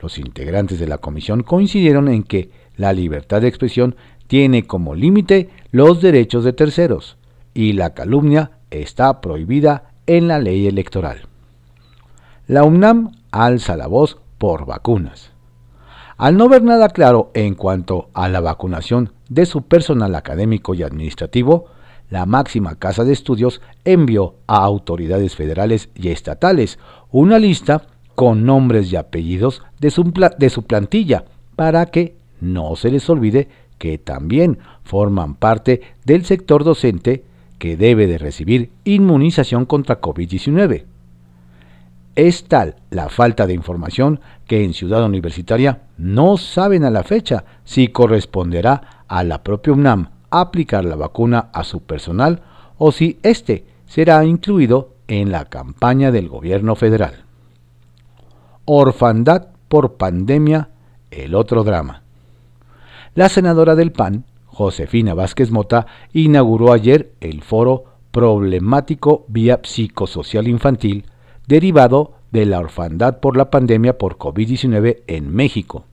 Los 0.00 0.18
integrantes 0.18 0.78
de 0.78 0.86
la 0.86 0.98
comisión 0.98 1.42
coincidieron 1.42 2.08
en 2.08 2.22
que 2.22 2.50
la 2.76 2.92
libertad 2.92 3.40
de 3.40 3.48
expresión 3.48 3.96
tiene 4.26 4.66
como 4.66 4.94
límite 4.94 5.50
los 5.70 6.00
derechos 6.00 6.44
de 6.44 6.52
terceros 6.52 7.16
y 7.54 7.72
la 7.72 7.94
calumnia 7.94 8.52
está 8.70 9.20
prohibida 9.20 9.92
en 10.06 10.28
la 10.28 10.38
ley 10.38 10.66
electoral. 10.66 11.22
La 12.46 12.64
UNAM 12.64 13.12
alza 13.30 13.76
la 13.76 13.86
voz 13.86 14.18
por 14.38 14.66
vacunas. 14.66 15.30
Al 16.16 16.36
no 16.36 16.48
ver 16.48 16.62
nada 16.62 16.88
claro 16.88 17.30
en 17.34 17.54
cuanto 17.54 18.08
a 18.14 18.28
la 18.28 18.40
vacunación 18.40 19.12
de 19.28 19.46
su 19.46 19.62
personal 19.62 20.14
académico 20.14 20.74
y 20.74 20.82
administrativo, 20.82 21.66
la 22.08 22.24
máxima 22.24 22.76
casa 22.76 23.04
de 23.04 23.12
estudios 23.12 23.60
envió 23.84 24.36
a 24.46 24.64
autoridades 24.64 25.34
federales 25.34 25.90
y 25.94 26.08
estatales 26.08 26.78
una 27.10 27.38
lista 27.38 27.82
con 28.14 28.46
nombres 28.46 28.92
y 28.92 28.96
apellidos 28.96 29.62
de 29.78 29.90
su, 29.90 30.12
de 30.38 30.50
su, 30.50 30.62
plantilla 30.62 31.24
para 31.54 31.86
que 31.86 32.15
no 32.40 32.76
se 32.76 32.90
les 32.90 33.08
olvide 33.10 33.48
que 33.78 33.98
también 33.98 34.58
forman 34.84 35.34
parte 35.34 35.82
del 36.04 36.24
sector 36.24 36.64
docente 36.64 37.24
que 37.58 37.76
debe 37.76 38.06
de 38.06 38.18
recibir 38.18 38.70
inmunización 38.84 39.66
contra 39.66 40.00
COVID-19. 40.00 40.84
Es 42.14 42.44
tal 42.44 42.76
la 42.90 43.08
falta 43.10 43.46
de 43.46 43.54
información 43.54 44.20
que 44.46 44.64
en 44.64 44.72
Ciudad 44.72 45.04
Universitaria 45.04 45.82
no 45.98 46.38
saben 46.38 46.84
a 46.84 46.90
la 46.90 47.02
fecha 47.02 47.44
si 47.64 47.88
corresponderá 47.88 49.04
a 49.06 49.22
la 49.22 49.42
propia 49.42 49.74
UNAM 49.74 50.10
aplicar 50.30 50.84
la 50.84 50.96
vacuna 50.96 51.50
a 51.52 51.62
su 51.64 51.80
personal 51.80 52.40
o 52.78 52.92
si 52.92 53.18
éste 53.22 53.66
será 53.86 54.24
incluido 54.24 54.94
en 55.08 55.30
la 55.30 55.44
campaña 55.44 56.10
del 56.10 56.28
gobierno 56.28 56.74
federal. 56.74 57.24
Orfandad 58.64 59.48
por 59.68 59.94
pandemia, 59.94 60.70
el 61.10 61.34
otro 61.34 61.64
drama. 61.64 62.05
La 63.16 63.30
senadora 63.30 63.74
del 63.74 63.92
PAN, 63.92 64.26
Josefina 64.44 65.14
Vázquez 65.14 65.50
Mota, 65.50 65.86
inauguró 66.12 66.74
ayer 66.74 67.12
el 67.20 67.42
foro 67.42 67.84
problemático 68.10 69.24
vía 69.28 69.58
psicosocial 69.62 70.46
infantil 70.46 71.06
derivado 71.46 72.12
de 72.30 72.44
la 72.44 72.58
orfandad 72.58 73.20
por 73.20 73.38
la 73.38 73.50
pandemia 73.50 73.96
por 73.96 74.18
COVID-19 74.18 74.98
en 75.06 75.34
México. 75.34 75.86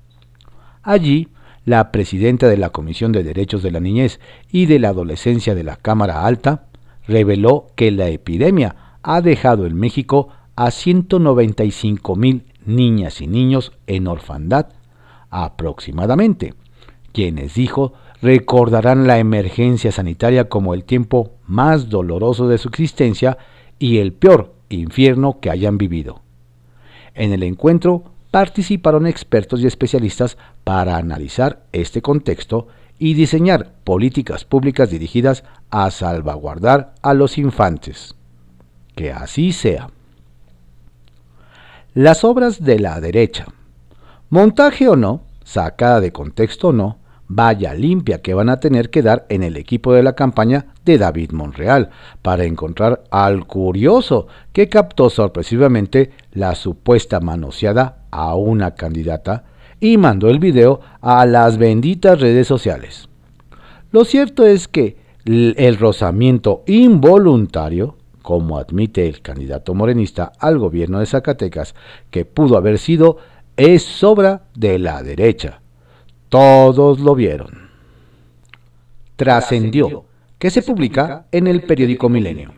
Allí 0.82 1.30
la 1.64 1.94
presidenta 1.94 2.50
de 2.50 2.58
la 2.58 2.72
Comisión 2.72 3.14
de 3.14 3.24
Derechos 3.24 3.64
de 3.64 3.72
la 3.72 3.80
Niñez 3.80 4.20
y 4.52 4.66
de 4.66 4.80
la 4.80 4.90
Adolescencia 4.90 5.56
de 5.56 5.64
la 5.64 5.78
Cámara 5.78 6.26
Alta, 6.26 6.66
reveló 7.08 7.68
que 7.76 7.90
la 7.92 8.10
epidemia 8.10 8.98
ha 9.02 9.22
dejado 9.22 9.66
en 9.66 9.76
México 9.76 10.28
a 10.58 10.72
195 10.72 12.18
mil 12.18 12.44
niñas 12.66 13.22
y 13.22 13.28
niños 13.28 13.72
en 13.88 14.08
orfandad 14.08 14.74
aproximadamente, 15.30 16.54
quienes 17.14 17.54
dijo 17.54 17.94
recordarán 18.22 19.08
la 19.08 19.20
emergencia 19.20 19.92
sanitaria 19.92 20.50
como 20.50 20.74
el 20.74 20.84
tiempo 20.84 21.32
más 21.46 21.90
doloroso 21.90 22.48
de 22.48 22.58
su 22.58 22.70
existencia 22.70 23.38
y 23.80 24.00
el 24.00 24.14
peor 24.14 24.54
infierno 24.70 25.40
que 25.40 25.50
hayan 25.50 25.78
vivido. 25.78 26.22
En 27.14 27.32
el 27.34 27.44
encuentro 27.44 28.06
participaron 28.32 29.06
expertos 29.06 29.62
y 29.62 29.68
especialistas 29.68 30.38
para 30.64 30.98
analizar 30.98 31.64
este 31.72 32.02
contexto 32.02 32.68
y 32.98 33.14
diseñar 33.14 33.74
políticas 33.84 34.46
públicas 34.46 34.90
dirigidas 34.90 35.44
a 35.70 35.92
salvaguardar 35.92 36.96
a 37.02 37.14
los 37.14 37.38
infantes. 37.38 38.16
Que 38.96 39.12
así 39.12 39.52
sea. 39.52 39.90
Las 41.94 42.24
obras 42.24 42.64
de 42.64 42.80
la 42.80 43.00
derecha. 43.02 43.46
Montaje 44.30 44.88
o 44.88 44.96
no, 44.96 45.22
sacada 45.44 46.00
de 46.00 46.12
contexto 46.12 46.70
o 46.70 46.74
no, 46.74 46.98
vaya 47.36 47.74
limpia 47.74 48.22
que 48.22 48.34
van 48.34 48.50
a 48.50 48.60
tener 48.60 48.90
que 48.90 49.02
dar 49.02 49.26
en 49.30 49.42
el 49.44 49.58
equipo 49.58 49.94
de 49.94 50.04
la 50.04 50.14
campaña 50.14 50.68
de 50.86 50.98
David 50.98 51.32
Monreal 51.32 51.90
para 52.22 52.46
encontrar 52.46 53.04
al 53.10 53.48
curioso 53.48 54.28
que 54.52 54.70
captó 54.70 55.10
sorpresivamente 55.10 56.12
la 56.32 56.54
supuesta 56.56 57.20
manoseada 57.20 58.04
a 58.12 58.36
una 58.36 58.76
candidata 58.76 59.46
y 59.80 59.98
mandó 59.98 60.30
el 60.30 60.40
video 60.40 60.80
a 61.02 61.26
las 61.26 61.58
benditas 61.58 62.20
redes 62.20 62.48
sociales. 62.48 63.10
Lo 63.92 64.06
cierto 64.06 64.46
es 64.46 64.68
que 64.68 64.98
el 65.26 65.78
rozamiento 65.78 66.64
involuntario, 66.68 67.98
como 68.22 68.58
admite 68.58 69.08
el 69.08 69.22
candidato 69.22 69.74
morenista 69.74 70.32
al 70.40 70.60
gobierno 70.60 71.00
de 71.00 71.06
Zacatecas, 71.06 71.74
que 72.12 72.26
pudo 72.26 72.58
haber 72.58 72.78
sido, 72.78 73.18
es 73.58 74.04
obra 74.04 74.44
de 74.56 74.80
la 74.80 75.02
derecha 75.04 75.63
todos 76.34 77.00
lo 77.00 77.14
vieron. 77.14 77.70
Trascendió, 79.18 80.06
que 80.40 80.50
se 80.50 80.64
publica 80.64 81.28
en 81.32 81.46
el 81.46 81.62
periódico 81.62 82.10
Milenio. 82.10 82.56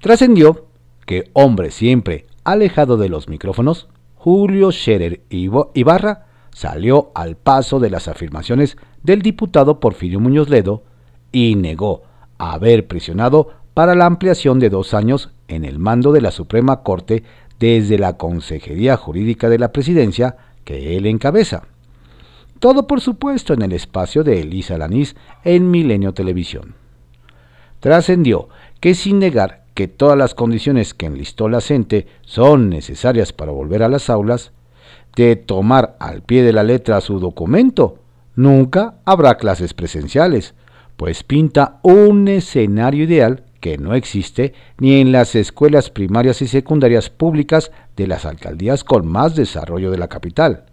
Trascendió 0.00 0.68
que 1.04 1.28
hombre 1.34 1.70
siempre 1.70 2.24
alejado 2.44 2.96
de 2.96 3.10
los 3.10 3.28
micrófonos, 3.28 3.88
Julio 4.14 4.72
Scherer 4.72 5.20
Ibarra 5.28 6.28
salió 6.50 7.12
al 7.14 7.36
paso 7.36 7.78
de 7.78 7.90
las 7.90 8.08
afirmaciones 8.08 8.78
del 9.02 9.20
diputado 9.20 9.80
Porfirio 9.80 10.18
Muñoz 10.18 10.48
Ledo 10.48 10.82
y 11.30 11.56
negó 11.56 12.04
haber 12.38 12.86
presionado 12.86 13.50
para 13.74 13.94
la 13.96 14.06
ampliación 14.06 14.60
de 14.60 14.70
dos 14.70 14.94
años 14.94 15.28
en 15.48 15.66
el 15.66 15.78
mando 15.78 16.12
de 16.12 16.22
la 16.22 16.30
Suprema 16.30 16.82
Corte 16.82 17.22
desde 17.58 17.98
la 17.98 18.16
Consejería 18.16 18.96
Jurídica 18.96 19.50
de 19.50 19.58
la 19.58 19.72
Presidencia 19.72 20.38
que 20.64 20.96
él 20.96 21.04
encabeza. 21.04 21.64
Todo 22.58 22.86
por 22.86 23.00
supuesto 23.00 23.54
en 23.54 23.62
el 23.62 23.72
espacio 23.72 24.24
de 24.24 24.40
Elisa 24.40 24.78
Lanís 24.78 25.14
en 25.44 25.70
Milenio 25.70 26.12
Televisión. 26.12 26.74
Trascendió 27.80 28.48
que 28.80 28.94
sin 28.94 29.20
negar 29.20 29.64
que 29.74 29.86
todas 29.86 30.18
las 30.18 30.34
condiciones 30.34 30.92
que 30.92 31.06
enlistó 31.06 31.48
la 31.48 31.60
CENTE 31.60 32.08
son 32.22 32.68
necesarias 32.68 33.32
para 33.32 33.52
volver 33.52 33.84
a 33.84 33.88
las 33.88 34.10
aulas, 34.10 34.50
de 35.14 35.36
tomar 35.36 35.96
al 36.00 36.22
pie 36.22 36.42
de 36.42 36.52
la 36.52 36.64
letra 36.64 37.00
su 37.00 37.20
documento, 37.20 37.98
nunca 38.34 38.94
habrá 39.04 39.36
clases 39.36 39.74
presenciales, 39.74 40.54
pues 40.96 41.22
pinta 41.22 41.78
un 41.82 42.26
escenario 42.26 43.04
ideal 43.04 43.44
que 43.60 43.78
no 43.78 43.94
existe 43.94 44.52
ni 44.78 45.00
en 45.00 45.12
las 45.12 45.34
escuelas 45.34 45.90
primarias 45.90 46.42
y 46.42 46.48
secundarias 46.48 47.10
públicas 47.10 47.70
de 47.96 48.08
las 48.08 48.24
alcaldías 48.24 48.82
con 48.82 49.06
más 49.06 49.36
desarrollo 49.36 49.90
de 49.92 49.98
la 49.98 50.08
capital, 50.08 50.66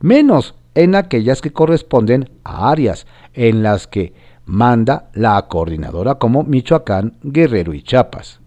menos 0.00 0.54
en 0.74 0.94
aquellas 0.94 1.40
que 1.40 1.52
corresponden 1.52 2.30
a 2.44 2.70
áreas 2.70 3.06
en 3.34 3.62
las 3.62 3.86
que 3.86 4.12
manda 4.44 5.10
la 5.14 5.40
coordinadora 5.48 6.16
como 6.16 6.42
Michoacán, 6.44 7.16
Guerrero 7.22 7.74
y 7.74 7.82
Chiapas. 7.82 8.40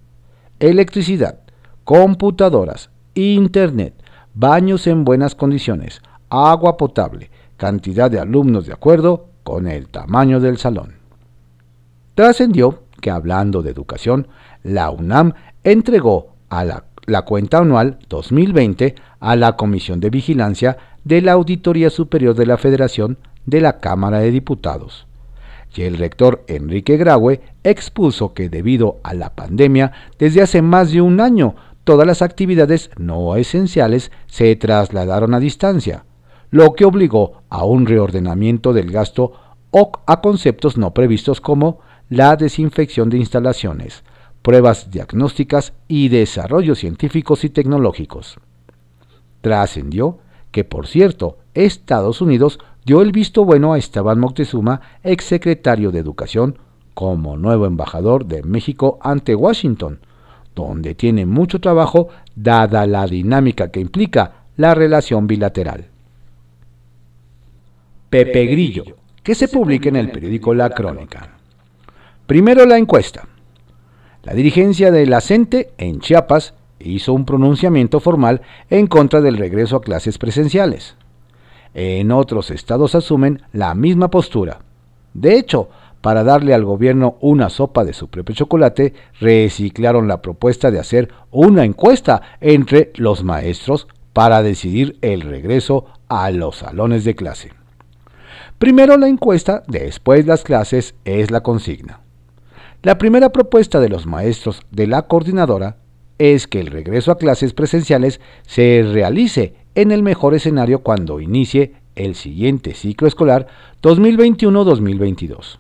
Electricidad, 0.60 1.40
computadoras, 1.84 2.90
internet, 3.14 3.94
baños 4.34 4.88
en 4.88 5.06
buenas 5.06 5.36
condiciones, 5.36 6.02
agua 6.30 6.78
potable, 6.78 7.30
cantidad 7.58 8.12
de 8.12 8.20
alumnos 8.20 8.66
de 8.66 8.74
acuerdo 8.74 9.28
con 9.44 9.68
el 9.68 9.88
tamaño 9.88 10.40
del 10.40 10.58
salón. 10.58 10.96
Trascendió 12.16 12.84
que 13.02 13.12
hablando 13.12 13.62
de 13.62 13.72
educación, 13.72 14.28
la 14.64 14.90
UNAM 14.90 15.34
entregó 15.64 16.36
a 16.50 16.64
la, 16.64 16.86
la 17.06 17.24
cuenta 17.24 17.60
anual 17.60 18.00
2020 18.10 18.96
a 19.20 19.36
la 19.36 19.56
Comisión 19.56 20.00
de 20.00 20.10
Vigilancia 20.10 20.78
de 21.06 21.22
la 21.22 21.34
Auditoría 21.34 21.90
Superior 21.90 22.36
de 22.36 22.46
la 22.46 22.58
Federación 22.58 23.18
de 23.46 23.62
la 23.62 23.80
Cámara 23.80 24.20
de 24.20 24.32
Diputados. 24.32 25.08
Y 25.74 25.84
el 25.84 25.98
rector 25.98 26.44
Enrique 26.48 26.98
Graue 26.98 27.42
expuso 27.64 28.34
que 28.34 28.50
debido 28.50 28.98
a 29.04 29.14
la 29.14 29.36
pandemia, 29.36 29.92
desde 30.18 30.42
hace 30.42 30.62
más 30.62 30.92
de 30.92 31.02
un 31.02 31.22
año, 31.22 31.56
todas 31.84 32.08
las 32.08 32.22
actividades 32.22 32.90
no 32.98 33.36
esenciales 33.36 34.12
se 34.26 34.56
trasladaron 34.56 35.34
a 35.34 35.40
distancia, 35.40 36.06
lo 36.50 36.74
que 36.74 36.86
obligó 36.86 37.44
a 37.50 37.66
un 37.66 37.86
reordenamiento 37.86 38.74
del 38.74 38.92
gasto 38.92 39.34
o 39.72 39.92
a 40.08 40.22
conceptos 40.22 40.78
no 40.78 40.94
previstos 40.94 41.40
como 41.40 41.80
la 42.10 42.36
desinfección 42.36 43.10
de 43.10 43.18
instalaciones, 43.18 44.04
pruebas 44.42 44.90
diagnósticas 44.90 45.74
y 45.88 46.08
desarrollos 46.10 46.80
científicos 46.80 47.44
y 47.44 47.50
tecnológicos. 47.50 48.40
Trascendió 49.42 50.20
que 50.56 50.64
por 50.64 50.88
cierto, 50.88 51.38
Estados 51.54 52.22
Unidos 52.22 52.60
dio 52.86 53.02
el 53.02 53.12
visto 53.12 53.44
bueno 53.44 53.74
a 53.74 53.78
Esteban 53.78 54.22
Moctezuma, 54.22 54.80
exsecretario 55.04 55.92
de 55.92 56.00
Educación, 56.00 56.60
como 56.94 57.36
nuevo 57.36 57.66
embajador 57.66 58.26
de 58.26 58.42
México 58.42 58.98
ante 59.02 59.36
Washington, 59.36 60.00
donde 60.56 60.96
tiene 60.96 61.26
mucho 61.26 61.60
trabajo 61.60 62.08
dada 62.38 62.88
la 62.88 63.06
dinámica 63.06 63.70
que 63.70 63.82
implica 63.82 64.46
la 64.56 64.74
relación 64.74 65.28
bilateral. 65.28 65.88
Pepe 68.10 68.46
Grillo, 68.46 68.86
que 69.24 69.36
se 69.36 69.50
publica 69.50 69.90
en 69.90 69.98
el 69.98 70.10
periódico 70.10 70.54
La 70.54 70.70
Crónica. 70.70 71.32
Primero 72.26 72.66
la 72.66 72.78
encuesta. 72.78 73.28
La 74.24 74.34
dirigencia 74.34 74.90
de 74.90 75.06
la 75.06 75.20
CENTE 75.20 75.72
en 75.78 76.00
Chiapas 76.00 76.54
hizo 76.90 77.14
un 77.14 77.26
pronunciamiento 77.26 78.00
formal 78.00 78.42
en 78.70 78.88
contra 78.88 79.22
del 79.22 79.38
regreso 79.38 79.78
a 79.78 79.82
clases 79.82 80.18
presenciales. 80.18 80.96
En 81.74 82.12
otros 82.12 82.52
estados 82.52 82.96
asumen 82.96 83.42
la 83.52 83.76
misma 83.76 84.10
postura. 84.10 84.60
De 85.14 85.38
hecho, 85.38 85.70
para 86.02 86.24
darle 86.24 86.54
al 86.54 86.64
gobierno 86.64 87.18
una 87.20 87.50
sopa 87.50 87.84
de 87.84 87.94
su 87.94 88.10
propio 88.10 88.36
chocolate, 88.36 88.94
reciclaron 89.20 90.08
la 90.08 90.22
propuesta 90.22 90.70
de 90.70 90.80
hacer 90.80 91.10
una 91.32 91.64
encuesta 91.64 92.22
entre 92.42 92.92
los 92.96 93.24
maestros 93.24 93.88
para 94.14 94.44
decidir 94.44 94.98
el 95.02 95.22
regreso 95.22 95.86
a 96.08 96.30
los 96.32 96.58
salones 96.58 97.04
de 97.06 97.16
clase. 97.16 97.52
Primero 98.60 98.98
la 98.98 99.08
encuesta, 99.08 99.64
después 99.68 100.26
las 100.26 100.44
clases 100.44 100.96
es 101.06 101.32
la 101.32 101.42
consigna. 101.42 102.02
La 102.84 102.98
primera 102.98 103.32
propuesta 103.32 103.80
de 103.80 103.90
los 103.90 104.06
maestros 104.06 104.62
de 104.70 104.88
la 104.88 105.08
coordinadora 105.08 105.78
es 106.18 106.48
que 106.48 106.60
el 106.60 106.68
regreso 106.68 107.12
a 107.12 107.18
clases 107.18 107.54
presenciales 107.54 108.22
se 108.48 108.88
realice 108.92 109.56
en 109.76 109.92
el 109.92 110.04
mejor 110.04 110.34
escenario 110.34 110.80
cuando 110.80 111.20
inicie 111.20 111.74
el 111.96 112.16
siguiente 112.16 112.74
ciclo 112.74 113.08
escolar 113.08 113.48
2021-2022. 113.82 115.60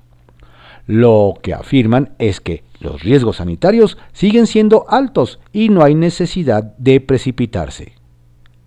Lo 0.87 1.33
que 1.41 1.53
afirman 1.53 2.13
es 2.19 2.39
que 2.41 2.63
los 2.79 3.01
riesgos 3.01 3.37
sanitarios 3.37 3.97
siguen 4.13 4.47
siendo 4.47 4.85
altos 4.89 5.39
y 5.51 5.69
no 5.69 5.83
hay 5.83 5.95
necesidad 5.95 6.63
de 6.77 7.01
precipitarse. 7.01 7.93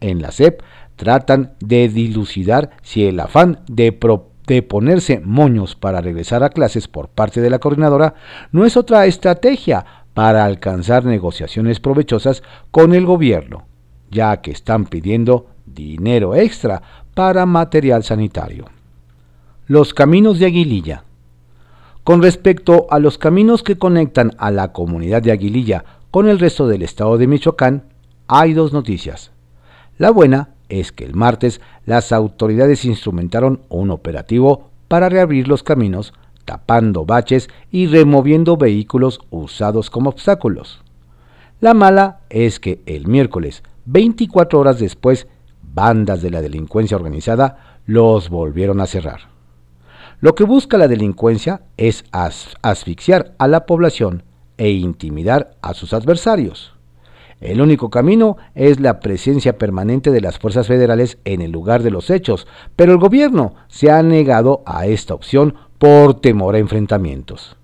En 0.01 0.21
la 0.21 0.33
SEP 0.33 0.63
tratan 0.97 1.55
de 1.61 1.89
dilucidar 1.89 2.71
si 2.83 3.07
el 3.07 3.21
afán 3.21 3.61
de, 3.69 3.97
de 4.47 4.63
ponerse 4.63 5.21
moños 5.21 5.77
para 5.77 6.01
regresar 6.01 6.43
a 6.43 6.51
clases 6.51 6.89
por 6.89 7.09
parte 7.09 7.41
de 7.41 7.51
la 7.51 7.61
coordinadora 7.61 8.15
no 8.51 8.65
es 8.65 8.77
otra 8.77 9.07
estrategia 9.07 9.85
para 10.15 10.45
alcanzar 10.45 11.05
negociaciones 11.05 11.81
provechosas 11.81 12.43
con 12.71 12.95
el 12.95 13.07
gobierno, 13.07 13.67
ya 14.11 14.41
que 14.41 14.51
están 14.51 14.87
pidiendo 14.87 15.47
dinero 15.67 16.35
extra 16.35 16.83
para 17.15 17.47
material 17.47 18.05
sanitario. 18.05 18.67
Los 19.67 19.95
caminos 19.95 20.39
de 20.39 20.47
Aguililla. 20.47 21.05
Con 22.05 22.23
respecto 22.23 22.87
a 22.91 22.99
los 22.99 23.19
caminos 23.19 23.63
que 23.63 23.77
conectan 23.77 24.33
a 24.39 24.51
la 24.51 24.73
comunidad 24.73 25.23
de 25.23 25.33
Aguililla 25.33 25.85
con 26.11 26.29
el 26.29 26.39
resto 26.39 26.67
del 26.67 26.83
estado 26.83 27.19
de 27.19 27.27
Michoacán, 27.27 27.85
hay 28.27 28.55
dos 28.55 28.73
noticias. 28.73 29.31
La 29.99 30.11
buena 30.11 30.51
es 30.69 30.93
que 30.93 31.05
el 31.05 31.15
martes 31.15 31.61
las 31.85 32.13
autoridades 32.13 32.85
instrumentaron 32.85 33.63
un 33.69 33.91
operativo 33.91 34.71
para 34.89 35.09
reabrir 35.09 35.49
los 35.49 35.63
caminos 35.63 36.15
tapando 36.49 37.05
baches 37.05 37.51
y 37.71 37.89
removiendo 37.89 38.57
vehículos 38.57 39.21
usados 39.29 39.91
como 39.91 40.09
obstáculos. 40.09 40.83
La 41.61 41.75
mala 41.75 42.21
es 42.31 42.59
que 42.59 42.81
el 42.87 43.07
miércoles, 43.07 43.63
24 43.85 44.59
horas 44.59 44.79
después, 44.79 45.27
bandas 45.63 46.23
de 46.23 46.31
la 46.31 46.41
delincuencia 46.41 46.97
organizada 46.97 47.81
los 47.85 48.31
volvieron 48.31 48.81
a 48.81 48.87
cerrar. 48.87 49.29
Lo 50.21 50.35
que 50.35 50.45
busca 50.45 50.79
la 50.79 50.89
delincuencia 50.89 51.61
es 51.77 52.07
asfixiar 52.63 53.35
a 53.37 53.47
la 53.47 53.67
población 53.67 54.23
e 54.57 54.71
intimidar 54.71 55.51
a 55.61 55.75
sus 55.75 55.93
adversarios. 55.93 56.73
El 57.43 57.61
único 57.61 57.91
camino 57.91 58.39
es 58.55 58.81
la 58.81 59.01
presencia 59.01 59.59
permanente 59.59 60.11
de 60.11 60.23
las 60.23 60.39
fuerzas 60.39 60.67
federales 60.67 61.19
en 61.27 61.43
el 61.43 61.53
lugar 61.53 61.83
de 61.83 61.91
los 61.91 62.09
hechos, 62.09 62.47
pero 62.75 62.93
el 62.93 62.99
gobierno 62.99 63.55
se 63.69 63.91
ha 63.91 64.03
negado 64.03 64.63
a 64.65 64.87
esta 64.87 65.13
opción 65.15 65.55
por 65.79 66.21
temor 66.21 66.55
a 66.55 66.59
enfrentamientos. 66.59 67.57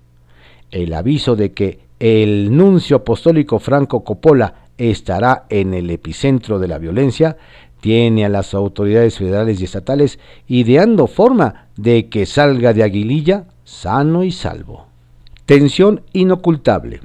El 0.71 0.93
aviso 0.93 1.35
de 1.35 1.51
que 1.51 1.79
el 1.99 2.55
nuncio 2.55 2.97
apostólico 2.97 3.59
Franco 3.59 4.03
Coppola 4.03 4.69
estará 4.77 5.45
en 5.49 5.73
el 5.73 5.89
epicentro 5.89 6.59
de 6.59 6.67
la 6.67 6.77
violencia, 6.77 7.37
tiene 7.79 8.25
a 8.25 8.29
las 8.29 8.53
autoridades 8.53 9.17
federales 9.17 9.61
y 9.61 9.65
estatales 9.65 10.19
ideando 10.47 11.07
forma 11.07 11.67
de 11.77 12.09
que 12.09 12.25
salga 12.25 12.73
de 12.73 12.83
Aguililla 12.83 13.45
sano 13.63 14.23
y 14.23 14.31
salvo. 14.31 14.87
Tensión 15.45 16.01
inocultable. 16.13 17.01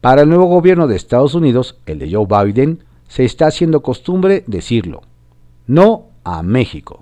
Para 0.00 0.22
el 0.22 0.28
nuevo 0.28 0.46
gobierno 0.46 0.86
de 0.86 0.96
Estados 0.96 1.34
Unidos, 1.34 1.78
el 1.86 1.98
de 1.98 2.12
Joe 2.12 2.26
Biden, 2.26 2.84
se 3.08 3.24
está 3.24 3.46
haciendo 3.48 3.82
costumbre 3.82 4.44
decirlo. 4.46 5.02
No 5.66 6.06
a 6.22 6.42
México. 6.42 7.00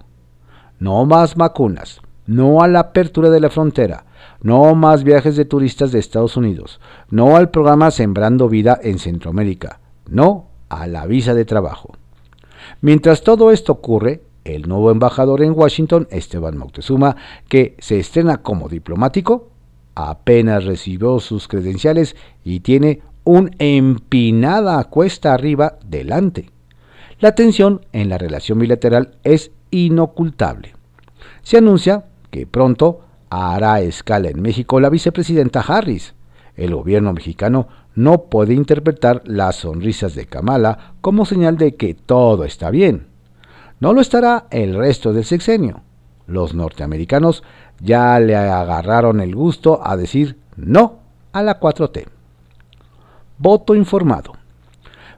No 0.78 1.04
más 1.04 1.34
vacunas. 1.34 2.00
No 2.26 2.62
a 2.62 2.68
la 2.68 2.80
apertura 2.80 3.30
de 3.30 3.40
la 3.40 3.50
frontera. 3.50 4.04
No 4.42 4.74
más 4.74 5.04
viajes 5.04 5.36
de 5.36 5.44
turistas 5.44 5.92
de 5.92 5.98
Estados 5.98 6.36
Unidos. 6.36 6.80
No 7.10 7.36
al 7.36 7.50
programa 7.50 7.90
Sembrando 7.90 8.48
Vida 8.48 8.78
en 8.82 8.98
Centroamérica. 8.98 9.80
No 10.08 10.46
a 10.68 10.86
la 10.86 11.06
visa 11.06 11.34
de 11.34 11.44
trabajo. 11.44 11.94
Mientras 12.80 13.22
todo 13.22 13.52
esto 13.52 13.72
ocurre, 13.72 14.22
el 14.44 14.68
nuevo 14.68 14.90
embajador 14.90 15.42
en 15.42 15.52
Washington, 15.52 16.06
Esteban 16.10 16.56
Moctezuma, 16.56 17.16
que 17.48 17.76
se 17.78 17.98
estrena 17.98 18.38
como 18.38 18.68
diplomático, 18.68 19.50
apenas 19.94 20.64
recibió 20.64 21.18
sus 21.20 21.48
credenciales 21.48 22.16
y 22.44 22.60
tiene 22.60 23.02
un 23.24 23.50
empinada 23.58 24.82
cuesta 24.84 25.34
arriba 25.34 25.78
delante. 25.84 26.50
La 27.18 27.34
tensión 27.34 27.84
en 27.92 28.08
la 28.08 28.18
relación 28.18 28.58
bilateral 28.58 29.16
es 29.24 29.50
inocultable. 29.70 30.74
Se 31.42 31.58
anuncia 31.58 32.04
que 32.30 32.46
pronto 32.46 33.00
hará 33.30 33.80
escala 33.80 34.28
en 34.28 34.40
México 34.40 34.80
la 34.80 34.90
vicepresidenta 34.90 35.60
Harris. 35.60 36.14
El 36.54 36.74
gobierno 36.74 37.12
mexicano 37.12 37.68
no 37.94 38.24
puede 38.24 38.54
interpretar 38.54 39.22
las 39.24 39.56
sonrisas 39.56 40.14
de 40.14 40.26
Kamala 40.26 40.94
como 41.00 41.26
señal 41.26 41.58
de 41.58 41.76
que 41.76 41.94
todo 41.94 42.44
está 42.44 42.70
bien. 42.70 43.08
No 43.80 43.92
lo 43.92 44.00
estará 44.00 44.46
el 44.50 44.74
resto 44.74 45.12
del 45.12 45.24
sexenio. 45.24 45.82
Los 46.26 46.54
norteamericanos 46.54 47.42
ya 47.80 48.18
le 48.18 48.34
agarraron 48.36 49.20
el 49.20 49.34
gusto 49.34 49.80
a 49.82 49.96
decir 49.96 50.38
no 50.56 51.00
a 51.32 51.42
la 51.42 51.60
4T. 51.60 52.06
Voto 53.38 53.74
informado. 53.74 54.32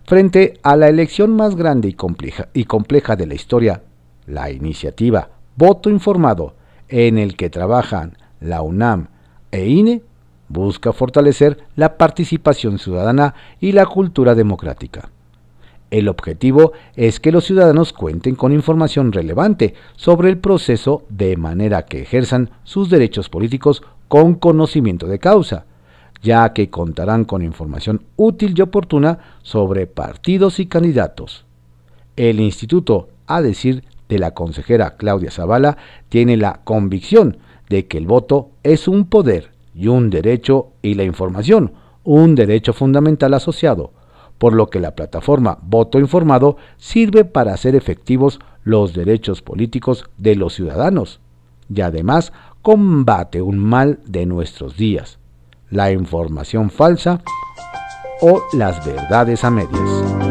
Frente 0.04 0.58
a 0.62 0.74
la 0.74 0.88
elección 0.88 1.36
más 1.36 1.54
grande 1.54 1.88
y 1.88 1.92
compleja, 1.92 2.48
y 2.52 2.64
compleja 2.64 3.14
de 3.14 3.26
la 3.26 3.34
historia, 3.34 3.82
la 4.26 4.50
iniciativa 4.50 5.28
Voto 5.54 5.90
Informado, 5.90 6.54
en 6.88 7.18
el 7.18 7.36
que 7.36 7.50
trabajan 7.50 8.16
la 8.40 8.62
UNAM 8.62 9.08
e 9.50 9.66
INE, 9.68 10.02
busca 10.48 10.92
fortalecer 10.92 11.58
la 11.76 11.96
participación 11.96 12.78
ciudadana 12.78 13.34
y 13.60 13.72
la 13.72 13.86
cultura 13.86 14.34
democrática. 14.34 15.10
El 15.90 16.08
objetivo 16.08 16.72
es 16.96 17.18
que 17.18 17.32
los 17.32 17.44
ciudadanos 17.44 17.92
cuenten 17.92 18.34
con 18.34 18.52
información 18.52 19.12
relevante 19.12 19.74
sobre 19.96 20.28
el 20.28 20.38
proceso 20.38 21.04
de 21.08 21.36
manera 21.36 21.86
que 21.86 22.02
ejerzan 22.02 22.50
sus 22.64 22.90
derechos 22.90 23.28
políticos 23.28 23.82
con 24.06 24.34
conocimiento 24.34 25.06
de 25.06 25.18
causa, 25.18 25.64
ya 26.22 26.52
que 26.52 26.68
contarán 26.68 27.24
con 27.24 27.42
información 27.42 28.02
útil 28.16 28.54
y 28.56 28.60
oportuna 28.60 29.18
sobre 29.42 29.86
partidos 29.86 30.60
y 30.60 30.66
candidatos. 30.66 31.46
El 32.16 32.40
instituto, 32.40 33.08
a 33.26 33.40
decir 33.40 33.84
de 34.08 34.18
la 34.18 34.32
consejera 34.32 34.96
Claudia 34.96 35.30
Zavala, 35.30 35.76
tiene 36.08 36.36
la 36.36 36.60
convicción 36.64 37.38
de 37.68 37.86
que 37.86 37.98
el 37.98 38.06
voto 38.06 38.50
es 38.62 38.88
un 38.88 39.04
poder 39.06 39.52
y 39.74 39.88
un 39.88 40.10
derecho 40.10 40.68
y 40.82 40.94
la 40.94 41.04
información, 41.04 41.72
un 42.04 42.34
derecho 42.34 42.72
fundamental 42.72 43.34
asociado, 43.34 43.92
por 44.38 44.52
lo 44.52 44.68
que 44.68 44.80
la 44.80 44.94
plataforma 44.94 45.58
Voto 45.62 45.98
Informado 45.98 46.56
sirve 46.76 47.24
para 47.24 47.52
hacer 47.52 47.74
efectivos 47.74 48.40
los 48.64 48.94
derechos 48.94 49.42
políticos 49.42 50.04
de 50.16 50.36
los 50.36 50.54
ciudadanos 50.54 51.20
y 51.72 51.80
además 51.80 52.32
combate 52.62 53.42
un 53.42 53.58
mal 53.58 54.00
de 54.06 54.26
nuestros 54.26 54.76
días, 54.76 55.18
la 55.70 55.92
información 55.92 56.70
falsa 56.70 57.20
o 58.20 58.42
las 58.52 58.84
verdades 58.84 59.44
a 59.44 59.50
medias. 59.50 60.27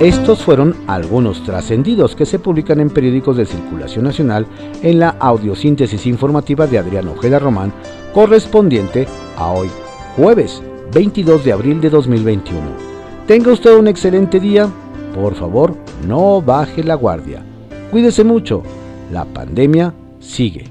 Estos 0.00 0.44
fueron 0.44 0.76
algunos 0.86 1.42
trascendidos 1.42 2.14
que 2.14 2.26
se 2.26 2.38
publican 2.38 2.80
en 2.80 2.90
periódicos 2.90 3.38
de 3.38 3.46
circulación 3.46 4.04
nacional 4.04 4.46
en 4.82 4.98
la 4.98 5.16
audiosíntesis 5.18 6.06
informativa 6.06 6.66
de 6.66 6.78
Adrián 6.78 7.08
Ojeda 7.08 7.38
Román, 7.38 7.72
correspondiente 8.12 9.08
a 9.38 9.50
hoy, 9.50 9.68
jueves 10.14 10.62
22 10.92 11.44
de 11.46 11.52
abril 11.52 11.80
de 11.80 11.88
2021. 11.88 12.60
Tenga 13.26 13.52
usted 13.52 13.74
un 13.74 13.88
excelente 13.88 14.38
día. 14.38 14.68
Por 15.14 15.34
favor, 15.34 15.74
no 16.06 16.42
baje 16.42 16.84
la 16.84 16.94
guardia. 16.94 17.42
Cuídese 17.90 18.22
mucho. 18.22 18.62
La 19.10 19.24
pandemia 19.24 19.94
sigue. 20.20 20.70